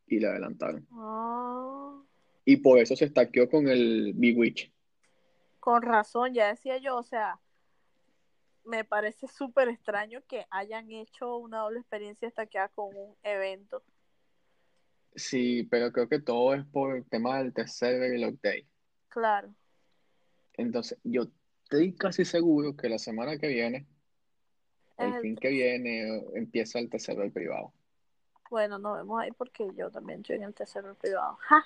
y 0.08 0.20
la 0.20 0.30
adelantaron. 0.32 0.88
Ah, 0.92 2.02
Y 2.46 2.58
por 2.58 2.80
eso 2.80 2.96
se 2.96 3.06
estaqueó 3.06 3.48
con 3.48 3.68
el 3.68 4.14
Bewitch. 4.16 4.72
con 5.60 5.84
razón, 5.84 6.34
ya 6.34 6.48
decía 6.48 6.80
yo, 6.80 6.98
o 6.98 7.04
sea, 7.04 7.40
me 8.64 8.84
parece 8.84 9.28
súper 9.28 9.70
extraño 9.70 10.24
que 10.28 10.48
hayan 10.50 10.90
hecho 10.92 11.38
una 11.38 11.60
doble 11.60 11.80
experiencia 11.80 12.28
hasta 12.28 12.48
que 12.48 12.60
con 12.74 12.88
un 12.96 13.16
evento. 13.22 13.84
Sí, 15.16 15.64
pero 15.64 15.92
creo 15.92 16.10
que 16.10 16.20
todo 16.20 16.54
es 16.54 16.66
por 16.66 16.98
el 16.98 17.06
tema 17.06 17.38
del 17.38 17.54
test 17.54 17.78
server 17.78 18.12
y 18.12 18.22
el 18.22 18.30
update. 18.30 18.68
Claro. 19.10 19.54
Entonces, 20.54 20.98
yo 21.04 21.28
estoy 21.64 21.94
casi 21.94 22.26
seguro 22.26 22.76
que 22.76 22.90
la 22.90 23.00
semana 23.00 23.38
que 23.38 23.48
viene, 23.48 23.88
Es 24.98 25.08
el 25.08 25.14
el 25.16 25.22
fin 25.22 25.36
que 25.36 25.50
viene, 25.50 26.24
empieza 26.36 26.80
el 26.80 26.90
test 26.90 27.06
server 27.08 27.32
privado. 27.32 27.74
Bueno, 28.50 28.78
nos 28.78 28.98
vemos 28.98 29.22
ahí 29.22 29.32
porque 29.32 29.68
yo 29.76 29.90
también 29.90 30.22
estoy 30.22 30.38
en 30.38 30.44
el 30.44 30.54
tercero 30.54 30.94
privado. 30.96 31.38
¡Ja! 31.42 31.66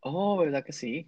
Oh, 0.00 0.36
¿verdad 0.38 0.64
que 0.64 0.72
sí? 0.72 1.06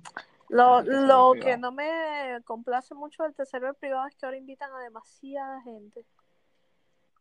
Lo, 0.49 0.83
lo 0.83 1.33
que 1.41 1.57
no 1.57 1.73
me 1.73 2.41
complace 2.45 2.95
mucho 2.95 3.23
del 3.23 3.35
tercero 3.35 3.75
privado 3.75 4.07
es 4.07 4.15
que 4.17 4.27
ahora 4.27 4.39
invitan 4.39 4.73
a 4.73 4.81
demasiada 4.81 5.61
gente. 5.63 6.05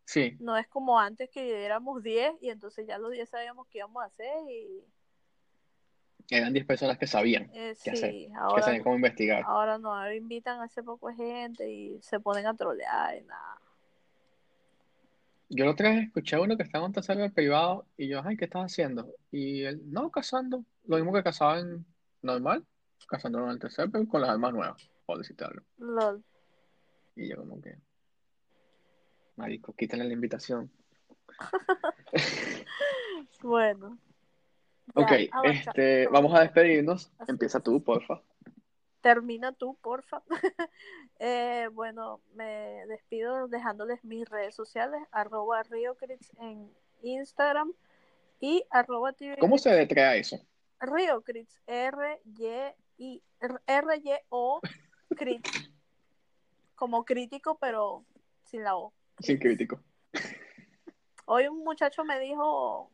Sí, 0.06 0.38
No 0.40 0.56
es 0.56 0.68
como 0.68 1.00
antes 1.00 1.30
que 1.32 1.66
éramos 1.66 2.04
10 2.04 2.36
y 2.42 2.50
entonces 2.50 2.86
ya 2.88 3.00
los 3.00 3.12
10 3.12 3.28
sabíamos 3.28 3.68
qué 3.68 3.80
íbamos 3.80 4.04
a 4.04 4.06
hacer 4.06 4.50
y 4.50 4.84
eran 6.30 6.54
10 6.54 6.66
personas 6.66 6.98
que 6.98 7.08
sabían 7.08 7.50
eh, 7.54 7.76
qué 7.84 7.92
hacer, 7.92 8.12
sí, 8.12 8.28
que 8.28 8.34
ahora, 8.36 8.64
sabían 8.64 8.84
cómo 8.84 8.96
investigar. 8.96 9.44
ahora 9.46 9.78
no, 9.78 9.94
ahora 9.94 10.14
invitan 10.16 10.62
a 10.62 10.66
ese 10.66 10.84
poco 10.84 11.10
de 11.10 11.16
gente 11.16 11.72
y 11.72 12.00
se 12.02 12.20
ponen 12.20 12.46
a 12.46 12.56
trolear 12.56 13.18
y 13.18 13.24
nada. 13.26 13.60
Yo 15.50 15.66
la 15.66 15.72
otra 15.72 15.90
vez 15.90 16.06
escuché 16.06 16.36
a 16.36 16.42
uno 16.42 16.58
que 16.58 16.64
estaba 16.64 16.86
en 16.86 16.94
un 16.96 17.04
server 17.04 17.32
privado 17.32 17.86
y 17.98 18.08
yo, 18.08 18.22
ay, 18.24 18.36
¿qué 18.36 18.46
estás 18.46 18.64
haciendo? 18.64 19.12
Y 19.32 19.64
él, 19.64 19.82
no, 19.92 20.10
cazando. 20.10 20.64
Lo 20.86 20.98
mismo 20.98 21.14
que 21.14 21.24
cazaban 21.24 21.86
normal, 22.24 22.66
cazando 23.08 23.44
en 23.44 23.52
el 23.52 23.60
tercer 23.60 23.90
pero 23.92 24.08
con 24.08 24.22
las 24.22 24.32
armas 24.32 24.54
nuevas, 24.54 24.90
por. 25.06 25.22
Lol. 25.78 26.24
Y 27.16 27.30
yo 27.30 27.38
como 27.38 27.62
que, 27.62 27.78
marico, 29.36 29.74
quítenle 29.74 30.06
la 30.06 30.14
invitación. 30.14 30.72
Bueno. 33.42 33.98
Ok, 34.96 35.12
avanza- 35.32 35.70
este, 35.70 36.08
vamos 36.08 36.34
a 36.34 36.42
despedirnos. 36.42 37.12
Así 37.20 37.32
Empieza 37.32 37.60
tú, 37.60 37.84
porfa. 37.84 38.22
Termina 39.02 39.52
tú, 39.52 39.78
porfa. 39.82 40.24
Eh, 41.20 41.70
bueno, 41.72 42.20
me 42.34 42.86
despido 42.88 43.48
dejándoles 43.48 44.04
mis 44.04 44.28
redes 44.28 44.54
sociales, 44.54 45.02
arroba 45.12 45.64
RioCrits 45.64 46.30
en 46.40 46.70
Instagram 47.04 47.72
y 48.42 48.66
arroba 48.70 49.14
TV 49.14 49.38
¿Cómo 49.38 49.58
se 49.58 49.70
detrea 49.70 50.18
eso? 50.18 50.46
RioCrits, 50.82 51.62
R-Y-O, 53.68 54.62
Crits, 55.16 55.52
como 56.76 57.06
crítico, 57.06 57.58
pero 57.60 58.04
sin 58.44 58.64
la 58.64 58.76
O. 58.76 58.92
Sin 59.20 59.40
crítico. 59.40 59.80
Hoy 61.26 61.48
un 61.48 61.64
muchacho 61.64 62.04
me 62.04 62.20
dijo, 62.20 62.92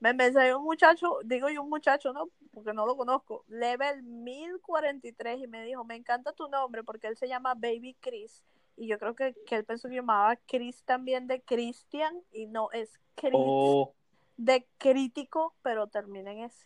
me 0.00 0.14
mensajeó 0.14 0.58
un 0.58 0.64
muchacho, 0.64 1.18
digo 1.24 1.48
yo 1.50 1.62
un 1.62 1.68
muchacho, 1.68 2.12
¿no? 2.12 2.30
Porque 2.52 2.72
no 2.72 2.86
lo 2.86 2.96
conozco, 2.96 3.44
level 3.48 4.02
1043 4.02 5.40
y 5.40 5.46
me 5.48 5.64
dijo, 5.64 5.84
me 5.84 5.96
encanta 5.96 6.32
tu 6.32 6.48
nombre 6.48 6.82
porque 6.82 7.08
él 7.08 7.16
se 7.16 7.28
llama 7.28 7.54
Baby 7.54 7.96
Chris 8.00 8.42
y 8.76 8.86
yo 8.86 8.98
creo 8.98 9.14
que, 9.14 9.34
que 9.46 9.56
él 9.56 9.64
pensó 9.64 9.88
que 9.88 9.96
llamaba 9.96 10.36
Chris 10.46 10.82
también 10.84 11.26
de 11.26 11.42
Christian 11.42 12.14
y 12.32 12.46
no, 12.46 12.70
es 12.72 12.98
Chris 13.16 13.32
Oh, 13.34 13.94
de 14.36 14.66
crítico, 14.78 15.54
pero 15.62 15.88
termina 15.88 16.32
en 16.32 16.44
ese. 16.44 16.64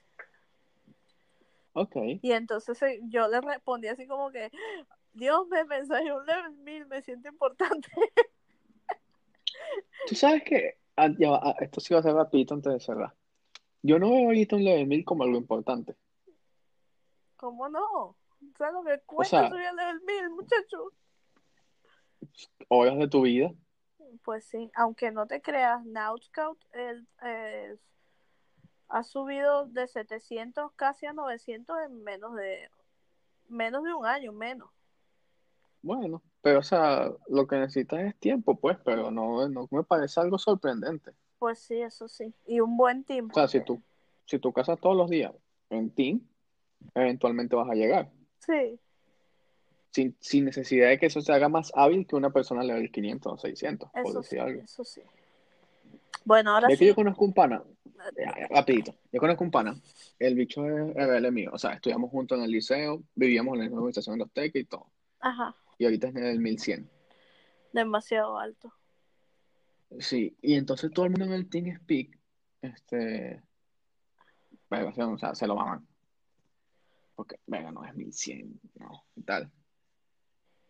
ok. 1.73 1.97
Y 2.21 2.33
entonces 2.33 2.81
eh, 2.83 3.01
yo 3.05 3.29
le 3.29 3.41
respondí 3.41 3.89
así 3.89 4.07
como 4.07 4.31
que, 4.31 4.51
Dios 5.15 5.47
me 5.49 5.65
mensajeó 5.65 6.19
un 6.19 6.27
level 6.27 6.53
1000, 6.59 6.87
me 6.87 7.03
siento 7.03 7.29
importante. 7.29 7.89
Tú 10.09 10.15
sabes 10.15 10.43
que, 10.45 10.79
ah, 10.97 11.09
ya 11.19 11.31
va, 11.31 11.41
ah, 11.43 11.57
esto 11.61 11.81
sí 11.81 11.95
va 11.95 12.01
a 12.01 12.03
ser 12.03 12.15
rapidito 12.15 12.55
antes 12.55 12.73
de 12.73 12.81
cerrar. 12.81 13.15
Yo 13.83 13.99
no 13.99 14.11
veo 14.11 14.27
ahorita 14.27 14.57
un 14.57 14.65
level 14.65 14.87
1000 14.87 15.05
como 15.05 15.25
algo 15.25 15.37
importante. 15.37 15.97
¿Cómo 17.37 17.69
no? 17.69 18.17
¿Sabes 18.57 18.75
lo 18.75 18.85
que 18.85 19.01
cuesta 19.07 19.41
sea- 19.41 19.51
subir 19.51 19.67
al 19.67 19.77
level 19.77 20.01
1000, 20.07 20.31
muchacho? 20.31 20.93
Horas 22.69 22.99
de 22.99 23.09
tu 23.09 23.23
vida. 23.23 23.53
Pues 24.25 24.45
sí, 24.45 24.71
aunque 24.75 25.11
no 25.11 25.27
te 25.27 25.41
creas, 25.41 25.85
Nautscout 25.85 26.59
eh, 26.75 27.77
ha 28.89 29.03
subido 29.03 29.67
de 29.67 29.89
700 29.89 30.73
casi 30.73 31.07
a 31.07 31.13
900 31.13 31.77
en 31.85 32.03
menos 32.05 32.35
de 32.35 32.69
menos 33.49 33.83
de 33.85 33.95
un 33.95 34.07
año, 34.07 34.33
menos. 34.33 34.71
Bueno, 35.83 36.23
pero 36.43 36.59
o 36.59 36.63
sea, 36.63 37.11
lo 37.29 37.47
que 37.47 37.57
necesitas 37.57 38.01
es 38.01 38.17
tiempo, 38.17 38.57
pues, 38.57 38.77
pero 38.85 39.11
no, 39.11 39.49
no 39.49 39.69
me 39.71 39.85
parece 39.85 40.21
algo 40.21 40.39
sorprendente. 40.39 41.13
Pues 41.39 41.59
sí, 41.61 41.81
eso 41.81 42.09
sí. 42.09 42.33
Y 42.47 42.61
un 42.61 42.77
buen 42.77 43.05
team. 43.05 43.29
O 43.31 43.35
sea, 43.35 43.49
si 43.49 43.61
tú, 43.65 43.81
si 44.27 44.39
tú 44.39 44.53
cazas 44.53 44.79
todos 44.81 44.97
los 44.97 45.09
días 45.09 45.33
en 45.71 45.91
team, 45.91 46.21
eventualmente 46.95 47.57
vas 47.57 47.71
a 47.71 47.75
llegar. 47.75 48.11
Sí, 48.39 48.79
Sin, 49.91 50.17
sin 50.21 50.45
necesidad 50.45 50.89
de 50.89 50.99
que 50.99 51.07
eso 51.07 51.21
se 51.21 51.33
haga 51.33 51.49
más 51.49 51.71
hábil 51.75 52.07
que 52.07 52.17
una 52.17 52.31
persona 52.31 52.63
level 52.65 52.91
500 52.91 53.33
o 53.33 53.39
600, 53.39 53.91
por 53.91 54.01
eso 54.03 54.19
decir 54.21 54.39
sí, 54.39 54.39
algo. 54.39 54.63
eso 54.63 54.85
sí. 54.85 55.03
Bueno, 56.25 56.53
ahora 56.55 56.69
De 56.69 56.75
que 56.75 56.79
sí. 56.79 56.87
yo 56.87 56.95
conozco 56.95 57.25
un 57.25 57.33
pana, 57.35 57.63
ya, 58.17 58.35
ya, 58.39 58.49
rapidito, 58.49 58.95
yo 59.13 59.21
conozco 59.21 59.45
un 59.45 59.51
pana, 59.51 59.77
el 60.19 60.35
bicho 60.35 60.65
es 60.67 60.95
RL 60.97 61.31
mío, 61.33 61.51
o 61.53 61.59
sea, 61.59 61.73
estudiamos 61.75 62.11
juntos 62.11 62.39
en 62.39 62.45
el 62.45 62.51
liceo, 62.51 63.03
vivíamos 63.15 63.55
en 63.55 63.59
la 63.59 63.65
misma 63.67 63.79
organización 63.79 64.15
de 64.19 64.25
los 64.25 64.33
TEC 64.33 64.55
y 64.57 64.65
todo, 64.65 64.87
Ajá, 65.21 65.55
y 65.83 65.85
ahorita 65.85 66.09
es 66.09 66.15
en 66.17 66.25
el 66.25 66.39
1100. 66.39 66.89
demasiado 67.73 68.39
alto. 68.39 68.73
Sí, 69.99 70.37
y 70.41 70.55
entonces 70.55 70.91
todo 70.93 71.07
el 71.07 71.11
mundo 71.11 71.27
en 71.27 71.33
el 71.33 71.51
Team 71.51 71.75
Speak, 71.77 72.19
este, 72.63 73.43
o 74.71 75.19
sea, 75.19 75.35
se 75.35 75.47
lo 75.47 75.57
maman. 75.57 75.87
Porque, 77.17 77.37
venga, 77.47 77.73
no 77.73 77.85
es 77.85 77.95
1100, 77.95 78.61
no, 78.79 79.05
y 79.17 79.23
tal. 79.23 79.51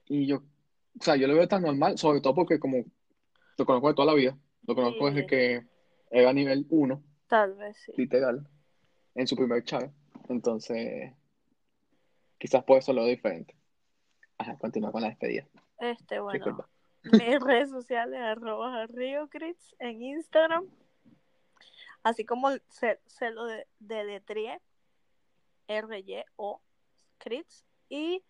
Y 0.06 0.26
yo, 0.26 0.38
o 0.98 1.02
sea, 1.04 1.14
yo 1.16 1.26
lo 1.28 1.34
veo 1.34 1.46
tan 1.46 1.62
normal, 1.62 1.98
sobre 1.98 2.20
todo 2.20 2.34
porque 2.34 2.58
como 2.58 2.84
lo 3.58 3.66
conozco 3.66 3.88
de 3.88 3.94
toda 3.94 4.06
la 4.06 4.14
vida, 4.14 4.36
lo 4.66 4.74
conozco 4.74 5.08
Sí. 5.08 5.14
desde 5.14 5.26
que 5.26 5.66
era 6.10 6.32
nivel 6.32 6.66
1, 6.70 7.02
Tal 7.28 7.54
vez 7.54 7.76
sí. 7.84 7.92
literal, 7.96 8.48
en 9.14 9.26
su 9.26 9.36
primer 9.36 9.62
chat. 9.64 9.92
Entonces, 10.28 11.12
quizás 12.38 12.64
por 12.64 12.78
eso 12.78 12.92
lo 12.92 13.02
veo 13.02 13.10
diferente. 13.10 13.54
Ajá, 14.42 14.56
continúa 14.58 14.90
con 14.90 15.02
la 15.02 15.08
despedida. 15.08 15.46
Este, 15.78 16.18
bueno, 16.18 16.32
Disculpa. 16.44 16.68
mis 17.04 17.40
redes 17.40 17.70
sociales, 17.70 18.20
arroba 18.20 18.86
RioCrits 18.86 19.76
en 19.78 20.02
Instagram. 20.02 20.66
Así 22.02 22.24
como 22.24 22.50
se, 22.68 22.98
se 23.06 23.30
lo 23.30 23.44
de, 23.44 23.66
deletrié, 23.78 24.60
R-Y-O, 25.68 26.60
Crits. 27.18 27.64
Y 27.88 28.24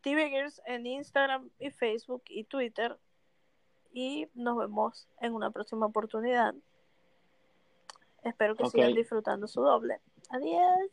TV 0.00 0.30
Girls 0.30 0.60
en 0.66 0.86
Instagram 0.86 1.50
y 1.58 1.70
Facebook 1.70 2.22
y 2.28 2.44
Twitter. 2.44 2.98
Y 3.92 4.28
nos 4.34 4.56
vemos 4.58 5.06
en 5.20 5.34
una 5.34 5.50
próxima 5.50 5.86
oportunidad. 5.86 6.54
Espero 8.24 8.56
que 8.56 8.64
Ok. 8.64 8.70
sigan 8.72 8.94
disfrutando 8.94 9.46
su 9.46 9.60
doble. 9.62 10.00
Adiós. 10.30 10.90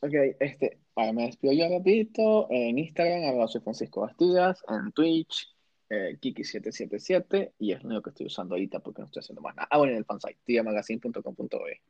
Ok, 0.00 0.12
este, 0.40 0.78
ahora 0.98 1.12
me 1.12 1.26
despido 1.26 1.52
yo 1.52 1.68
rapidito, 1.68 2.48
en 2.50 2.78
Instagram, 2.78 3.28
arroba 3.28 3.46
soy 3.46 3.60
Francisco 3.60 4.00
Bastidas, 4.00 4.64
en 4.68 4.90
Twitch, 4.92 5.54
eh, 5.88 6.18
Kiki777, 6.20 7.52
y 7.60 7.72
es 7.72 7.82
lo 7.82 7.90
único 7.90 8.02
que 8.02 8.10
estoy 8.10 8.26
usando 8.26 8.56
ahorita 8.56 8.80
porque 8.80 9.02
no 9.02 9.06
estoy 9.06 9.20
haciendo 9.20 9.40
más 9.40 9.54
nada. 9.54 9.68
Ah, 9.70 9.78
bueno, 9.78 9.92
en 9.92 9.98
el 9.98 10.04
fansite, 10.04 10.38
tiamagazine.com.be. 10.44 11.80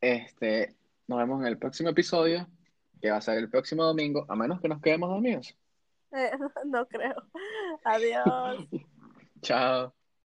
Este, 0.00 0.74
nos 1.06 1.18
vemos 1.18 1.40
en 1.42 1.46
el 1.46 1.58
próximo 1.58 1.90
episodio, 1.90 2.48
que 3.00 3.10
va 3.10 3.18
a 3.18 3.20
ser 3.20 3.38
el 3.38 3.48
próximo 3.48 3.84
domingo, 3.84 4.26
a 4.28 4.34
menos 4.34 4.60
que 4.60 4.68
nos 4.68 4.82
quedemos 4.82 5.08
dormidos. 5.08 5.56
Eh, 6.12 6.30
no 6.66 6.86
creo. 6.86 7.22
Adiós. 7.84 8.66
Chao. 9.42 10.03